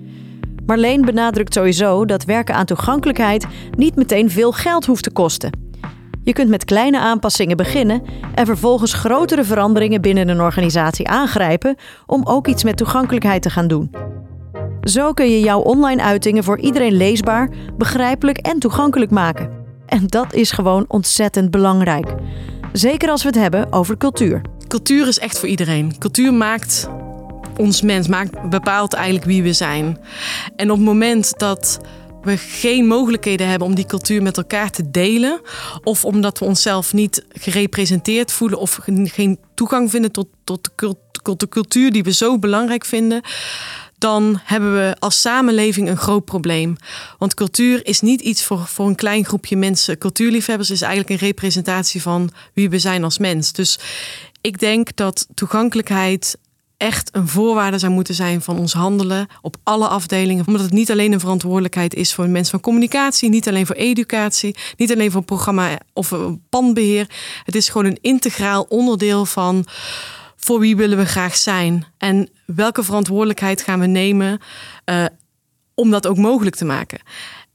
Marleen 0.66 1.04
benadrukt 1.04 1.54
sowieso 1.54 2.04
dat 2.04 2.24
werken 2.24 2.54
aan 2.54 2.64
toegankelijkheid 2.64 3.46
niet 3.76 3.96
meteen 3.96 4.30
veel 4.30 4.52
geld 4.52 4.86
hoeft 4.86 5.02
te 5.02 5.10
kosten. 5.10 5.50
Je 6.22 6.32
kunt 6.32 6.48
met 6.48 6.64
kleine 6.64 6.98
aanpassingen 6.98 7.56
beginnen 7.56 8.02
en 8.34 8.46
vervolgens 8.46 8.92
grotere 8.92 9.44
veranderingen 9.44 10.00
binnen 10.00 10.28
een 10.28 10.40
organisatie 10.40 11.08
aangrijpen 11.08 11.76
om 12.06 12.20
ook 12.24 12.46
iets 12.46 12.64
met 12.64 12.76
toegankelijkheid 12.76 13.42
te 13.42 13.50
gaan 13.50 13.68
doen. 13.68 13.90
Zo 14.82 15.12
kun 15.12 15.30
je 15.30 15.40
jouw 15.40 15.60
online 15.60 16.02
uitingen 16.02 16.44
voor 16.44 16.58
iedereen 16.58 16.96
leesbaar, 16.96 17.50
begrijpelijk 17.76 18.38
en 18.38 18.58
toegankelijk 18.58 19.10
maken. 19.10 19.50
En 19.86 20.06
dat 20.06 20.34
is 20.34 20.50
gewoon 20.50 20.84
ontzettend 20.88 21.50
belangrijk. 21.50 22.14
Zeker 22.72 23.08
als 23.10 23.22
we 23.22 23.28
het 23.28 23.38
hebben 23.38 23.72
over 23.72 23.96
cultuur. 23.96 24.40
Cultuur 24.68 25.08
is 25.08 25.18
echt 25.18 25.38
voor 25.38 25.48
iedereen. 25.48 25.98
Cultuur 25.98 26.34
maakt 26.34 26.88
ons 27.56 27.82
mens, 27.82 28.08
maakt, 28.08 28.50
bepaalt 28.50 28.92
eigenlijk 28.92 29.24
wie 29.24 29.42
we 29.42 29.52
zijn. 29.52 29.98
En 30.56 30.70
op 30.70 30.76
het 30.76 30.86
moment 30.86 31.38
dat 31.38 31.78
we 32.22 32.36
geen 32.36 32.86
mogelijkheden 32.86 33.48
hebben 33.48 33.68
om 33.68 33.74
die 33.74 33.86
cultuur 33.86 34.22
met 34.22 34.36
elkaar 34.36 34.70
te 34.70 34.90
delen, 34.90 35.40
of 35.84 36.04
omdat 36.04 36.38
we 36.38 36.44
onszelf 36.44 36.92
niet 36.92 37.24
gerepresenteerd 37.28 38.32
voelen 38.32 38.58
of 38.58 38.78
geen 38.84 39.38
toegang 39.54 39.90
vinden 39.90 40.12
tot, 40.12 40.26
tot, 40.44 40.70
de, 41.38 41.48
cultuur 41.48 41.92
die 41.92 42.02
we 42.02 42.12
zo 42.12 42.38
belangrijk 42.38 42.84
vinden, 42.84 43.22
dan 43.98 44.40
hebben 44.44 44.74
we 44.74 44.96
als 44.98 45.20
samenleving 45.20 45.88
een 45.88 45.96
groot 45.96 46.24
probleem. 46.24 46.76
Want 47.18 47.34
cultuur 47.34 47.86
is 47.86 48.00
niet 48.00 48.20
iets 48.20 48.44
voor, 48.44 48.66
voor 48.66 48.86
een 48.86 48.94
klein 48.94 49.24
groepje 49.24 49.56
mensen. 49.56 49.98
Cultuurliefhebbers 49.98 50.70
is 50.70 50.82
eigenlijk 50.82 51.10
een 51.10 51.26
representatie 51.26 52.02
van 52.02 52.30
wie 52.54 52.70
we 52.70 52.78
zijn 52.78 53.04
als 53.04 53.18
mens. 53.18 53.52
Dus 53.52 53.78
ik 54.40 54.58
denk 54.58 54.96
dat 54.96 55.26
toegankelijkheid 55.34 56.38
echt 56.76 57.14
een 57.14 57.28
voorwaarde 57.28 57.78
zou 57.78 57.92
moeten 57.92 58.14
zijn 58.14 58.42
van 58.42 58.58
ons 58.58 58.72
handelen 58.72 59.26
op 59.40 59.56
alle 59.62 59.88
afdelingen. 59.88 60.46
Omdat 60.46 60.62
het 60.62 60.72
niet 60.72 60.90
alleen 60.90 61.12
een 61.12 61.20
verantwoordelijkheid 61.20 61.94
is 61.94 62.14
voor 62.14 62.28
mensen 62.28 62.50
van 62.50 62.60
communicatie, 62.60 63.28
niet 63.28 63.48
alleen 63.48 63.66
voor 63.66 63.76
educatie, 63.76 64.56
niet 64.76 64.92
alleen 64.92 65.10
voor 65.10 65.22
programma 65.22 65.78
of 65.92 66.14
pandbeheer. 66.48 67.10
Het 67.44 67.54
is 67.54 67.68
gewoon 67.68 67.86
een 67.86 67.98
integraal 68.00 68.62
onderdeel 68.62 69.24
van 69.24 69.66
voor 70.36 70.60
wie 70.60 70.76
willen 70.76 70.98
we 70.98 71.06
graag 71.06 71.36
zijn 71.36 71.84
en 71.98 72.28
welke 72.46 72.82
verantwoordelijkheid 72.82 73.62
gaan 73.62 73.80
we 73.80 73.86
nemen 73.86 74.40
uh, 74.84 75.04
om 75.74 75.90
dat 75.90 76.06
ook 76.06 76.16
mogelijk 76.16 76.56
te 76.56 76.64
maken. 76.64 76.98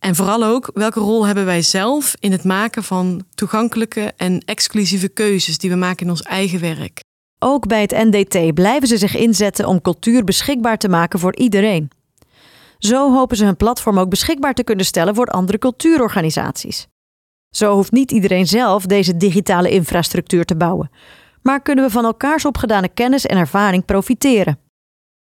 En 0.03 0.15
vooral 0.15 0.43
ook, 0.43 0.69
welke 0.73 0.99
rol 0.99 1.25
hebben 1.25 1.45
wij 1.45 1.61
zelf 1.61 2.15
in 2.19 2.31
het 2.31 2.43
maken 2.43 2.83
van 2.83 3.23
toegankelijke 3.35 4.13
en 4.17 4.39
exclusieve 4.39 5.09
keuzes 5.09 5.57
die 5.57 5.69
we 5.69 5.75
maken 5.75 6.05
in 6.05 6.11
ons 6.11 6.21
eigen 6.21 6.59
werk? 6.59 6.99
Ook 7.39 7.67
bij 7.67 7.81
het 7.81 7.91
NDT 7.91 8.53
blijven 8.53 8.87
ze 8.87 8.97
zich 8.97 9.15
inzetten 9.15 9.65
om 9.67 9.81
cultuur 9.81 10.23
beschikbaar 10.23 10.77
te 10.77 10.89
maken 10.89 11.19
voor 11.19 11.35
iedereen. 11.35 11.91
Zo 12.77 13.13
hopen 13.13 13.37
ze 13.37 13.45
hun 13.45 13.57
platform 13.57 13.99
ook 13.99 14.09
beschikbaar 14.09 14.53
te 14.53 14.63
kunnen 14.63 14.85
stellen 14.85 15.15
voor 15.15 15.27
andere 15.27 15.57
cultuurorganisaties. 15.57 16.87
Zo 17.49 17.73
hoeft 17.73 17.91
niet 17.91 18.11
iedereen 18.11 18.47
zelf 18.47 18.85
deze 18.85 19.17
digitale 19.17 19.69
infrastructuur 19.69 20.45
te 20.45 20.55
bouwen, 20.55 20.89
maar 21.41 21.61
kunnen 21.61 21.85
we 21.85 21.91
van 21.91 22.05
elkaars 22.05 22.45
opgedane 22.45 22.89
kennis 22.89 23.25
en 23.25 23.37
ervaring 23.37 23.85
profiteren. 23.85 24.59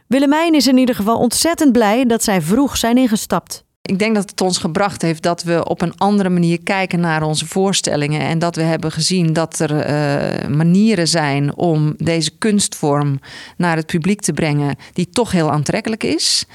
Willemijn 0.08 0.56
is 0.56 0.68
in 0.68 0.78
ieder 0.78 0.96
geval 0.96 1.18
ontzettend 1.18 1.72
blij 1.72 2.06
dat 2.06 2.24
zij 2.24 2.42
vroeg 2.42 2.78
zijn 2.78 2.98
ingestapt. 2.98 3.64
Ik 3.90 4.00
denk 4.00 4.16
dat 4.16 4.30
het 4.30 4.42
ons 4.42 4.58
gebracht 4.58 5.02
heeft 5.02 5.24
dat 5.24 5.44
we 5.44 5.66
op 5.66 5.82
een 5.82 5.98
andere 5.98 6.30
manier 6.30 6.62
kijken 6.62 7.00
naar 7.00 7.24
onze 7.24 7.48
voorstellingen. 7.48 8.22
En 8.22 8.40
dat 8.40 8.56
we 8.56 8.62
hebben 8.62 8.92
gezien 8.92 9.34
dat 9.34 9.60
er 9.60 9.72
uh, 9.72 10.48
manieren 10.48 11.08
zijn 11.08 11.56
om 11.56 11.94
deze 11.98 12.32
kunstvorm 12.38 13.20
naar 13.58 13.76
het 13.76 13.86
publiek 13.86 14.22
te 14.22 14.34
brengen, 14.34 14.76
die 14.94 15.10
toch 15.10 15.32
heel 15.32 15.52
aantrekkelijk 15.52 16.04
is. 16.04 16.46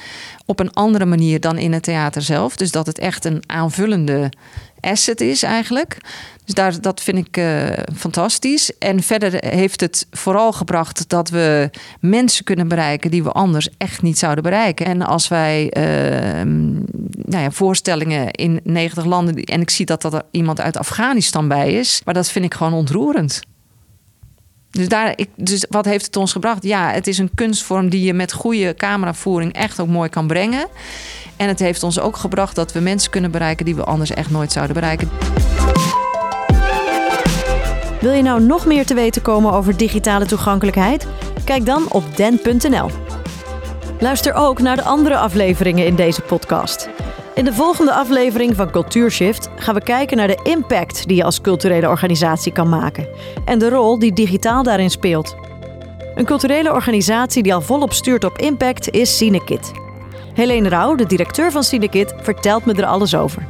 Op 0.46 0.60
een 0.60 0.72
andere 0.72 1.04
manier 1.04 1.40
dan 1.40 1.58
in 1.58 1.72
het 1.72 1.82
theater 1.82 2.22
zelf. 2.22 2.56
Dus 2.56 2.70
dat 2.70 2.86
het 2.86 2.98
echt 2.98 3.24
een 3.24 3.42
aanvullende 3.46 4.30
asset 4.80 5.20
is 5.20 5.42
eigenlijk. 5.42 5.96
Dus 6.48 6.56
daar, 6.56 6.80
dat 6.80 7.02
vind 7.02 7.18
ik 7.18 7.37
uh, 7.37 7.68
fantastisch. 7.96 8.78
En 8.78 9.02
verder 9.02 9.44
heeft 9.46 9.80
het 9.80 10.06
vooral 10.11 10.52
gebracht 10.52 11.08
dat 11.08 11.28
we 11.30 11.70
mensen 12.00 12.44
kunnen 12.44 12.68
bereiken 12.68 13.11
die 13.11 13.22
we 13.22 13.32
anders 13.32 13.68
echt 13.78 14.02
niet 14.02 14.18
zouden 14.18 14.44
bereiken. 14.44 14.87
En 14.87 15.02
als 15.02 15.28
wij 15.28 15.72
uh, 15.76 16.42
nou 17.12 17.42
ja, 17.42 17.50
voorstellingen 17.50 18.30
in 18.30 18.61
90 18.64 19.04
landen. 19.04 19.34
En 19.34 19.61
ik 19.61 19.70
zie 19.70 19.87
dat, 19.87 20.02
dat 20.02 20.14
er 20.14 20.22
iemand 20.30 20.61
uit 20.61 20.76
Afghanistan 20.76 21.48
bij 21.48 21.72
is. 21.72 22.00
Maar 22.04 22.14
dat 22.14 22.30
vind 22.30 22.44
ik 22.44 22.54
gewoon 22.54 22.72
ontroerend. 22.72 23.40
Dus, 24.70 24.88
daar, 24.88 25.12
ik, 25.16 25.28
dus 25.37 25.66
wat 25.70 25.84
heeft 25.84 26.06
het 26.06 26.16
ons 26.16 26.32
gebracht? 26.32 26.62
Ja, 26.62 26.90
het 26.90 27.06
is 27.06 27.18
een 27.18 27.30
kunstvorm 27.34 27.88
die 27.88 28.04
je 28.04 28.14
met 28.14 28.32
goede 28.32 28.74
cameravoering 28.74 29.52
echt 29.52 29.80
ook 29.80 29.88
mooi 29.88 30.08
kan 30.08 30.26
brengen. 30.26 30.66
En 31.37 31.48
het 31.48 31.58
heeft 31.58 31.82
ons 31.82 31.98
ook 31.98 32.16
gebracht 32.16 32.54
dat 32.54 32.72
we 32.72 32.80
mensen 32.80 33.11
kunnen 33.11 33.30
bereiken 33.30 33.64
die 33.64 33.76
we 33.76 33.84
anders 33.84 34.11
echt 34.11 34.30
nooit 34.30 34.52
zouden 34.52 34.74
bereiken. 34.74 35.08
Wil 38.00 38.12
je 38.12 38.22
nou 38.22 38.42
nog 38.42 38.66
meer 38.66 38.87
te 38.87 38.94
weten 38.94 39.22
komen 39.22 39.52
over 39.52 39.76
digitale 39.76 40.26
toegankelijkheid? 40.26 41.06
Kijk 41.44 41.66
dan 41.66 41.92
op 41.92 42.16
den.nl. 42.16 42.90
Luister 43.98 44.34
ook 44.34 44.61
naar 44.61 44.76
de 44.76 44.82
andere 44.82 45.16
afleveringen 45.16 45.87
in 45.87 45.94
deze 45.94 46.22
podcast. 46.22 46.88
In 47.34 47.44
de 47.44 47.52
volgende 47.52 47.92
aflevering 47.92 48.56
van 48.56 48.70
Cultuurshift 48.70 49.48
gaan 49.56 49.74
we 49.74 49.82
kijken 49.82 50.16
naar 50.16 50.26
de 50.26 50.40
impact 50.42 51.06
die 51.06 51.16
je 51.16 51.24
als 51.24 51.40
culturele 51.40 51.88
organisatie 51.88 52.52
kan 52.52 52.68
maken 52.68 53.08
en 53.44 53.58
de 53.58 53.68
rol 53.68 53.98
die 53.98 54.12
digitaal 54.12 54.62
daarin 54.62 54.90
speelt. 54.90 55.37
Een 56.14 56.24
culturele 56.24 56.72
organisatie 56.72 57.42
die 57.42 57.54
al 57.54 57.61
volop 57.61 57.92
stuurt 57.92 58.24
op 58.24 58.38
impact 58.38 58.90
is 58.90 59.16
Cinekit. 59.16 59.72
Helene 60.34 60.68
Rauw, 60.68 60.94
de 60.94 61.06
directeur 61.06 61.52
van 61.52 61.62
Cinekit, 61.62 62.14
vertelt 62.22 62.64
me 62.64 62.74
er 62.74 62.87
alles 62.87 63.14
over. 63.14 63.46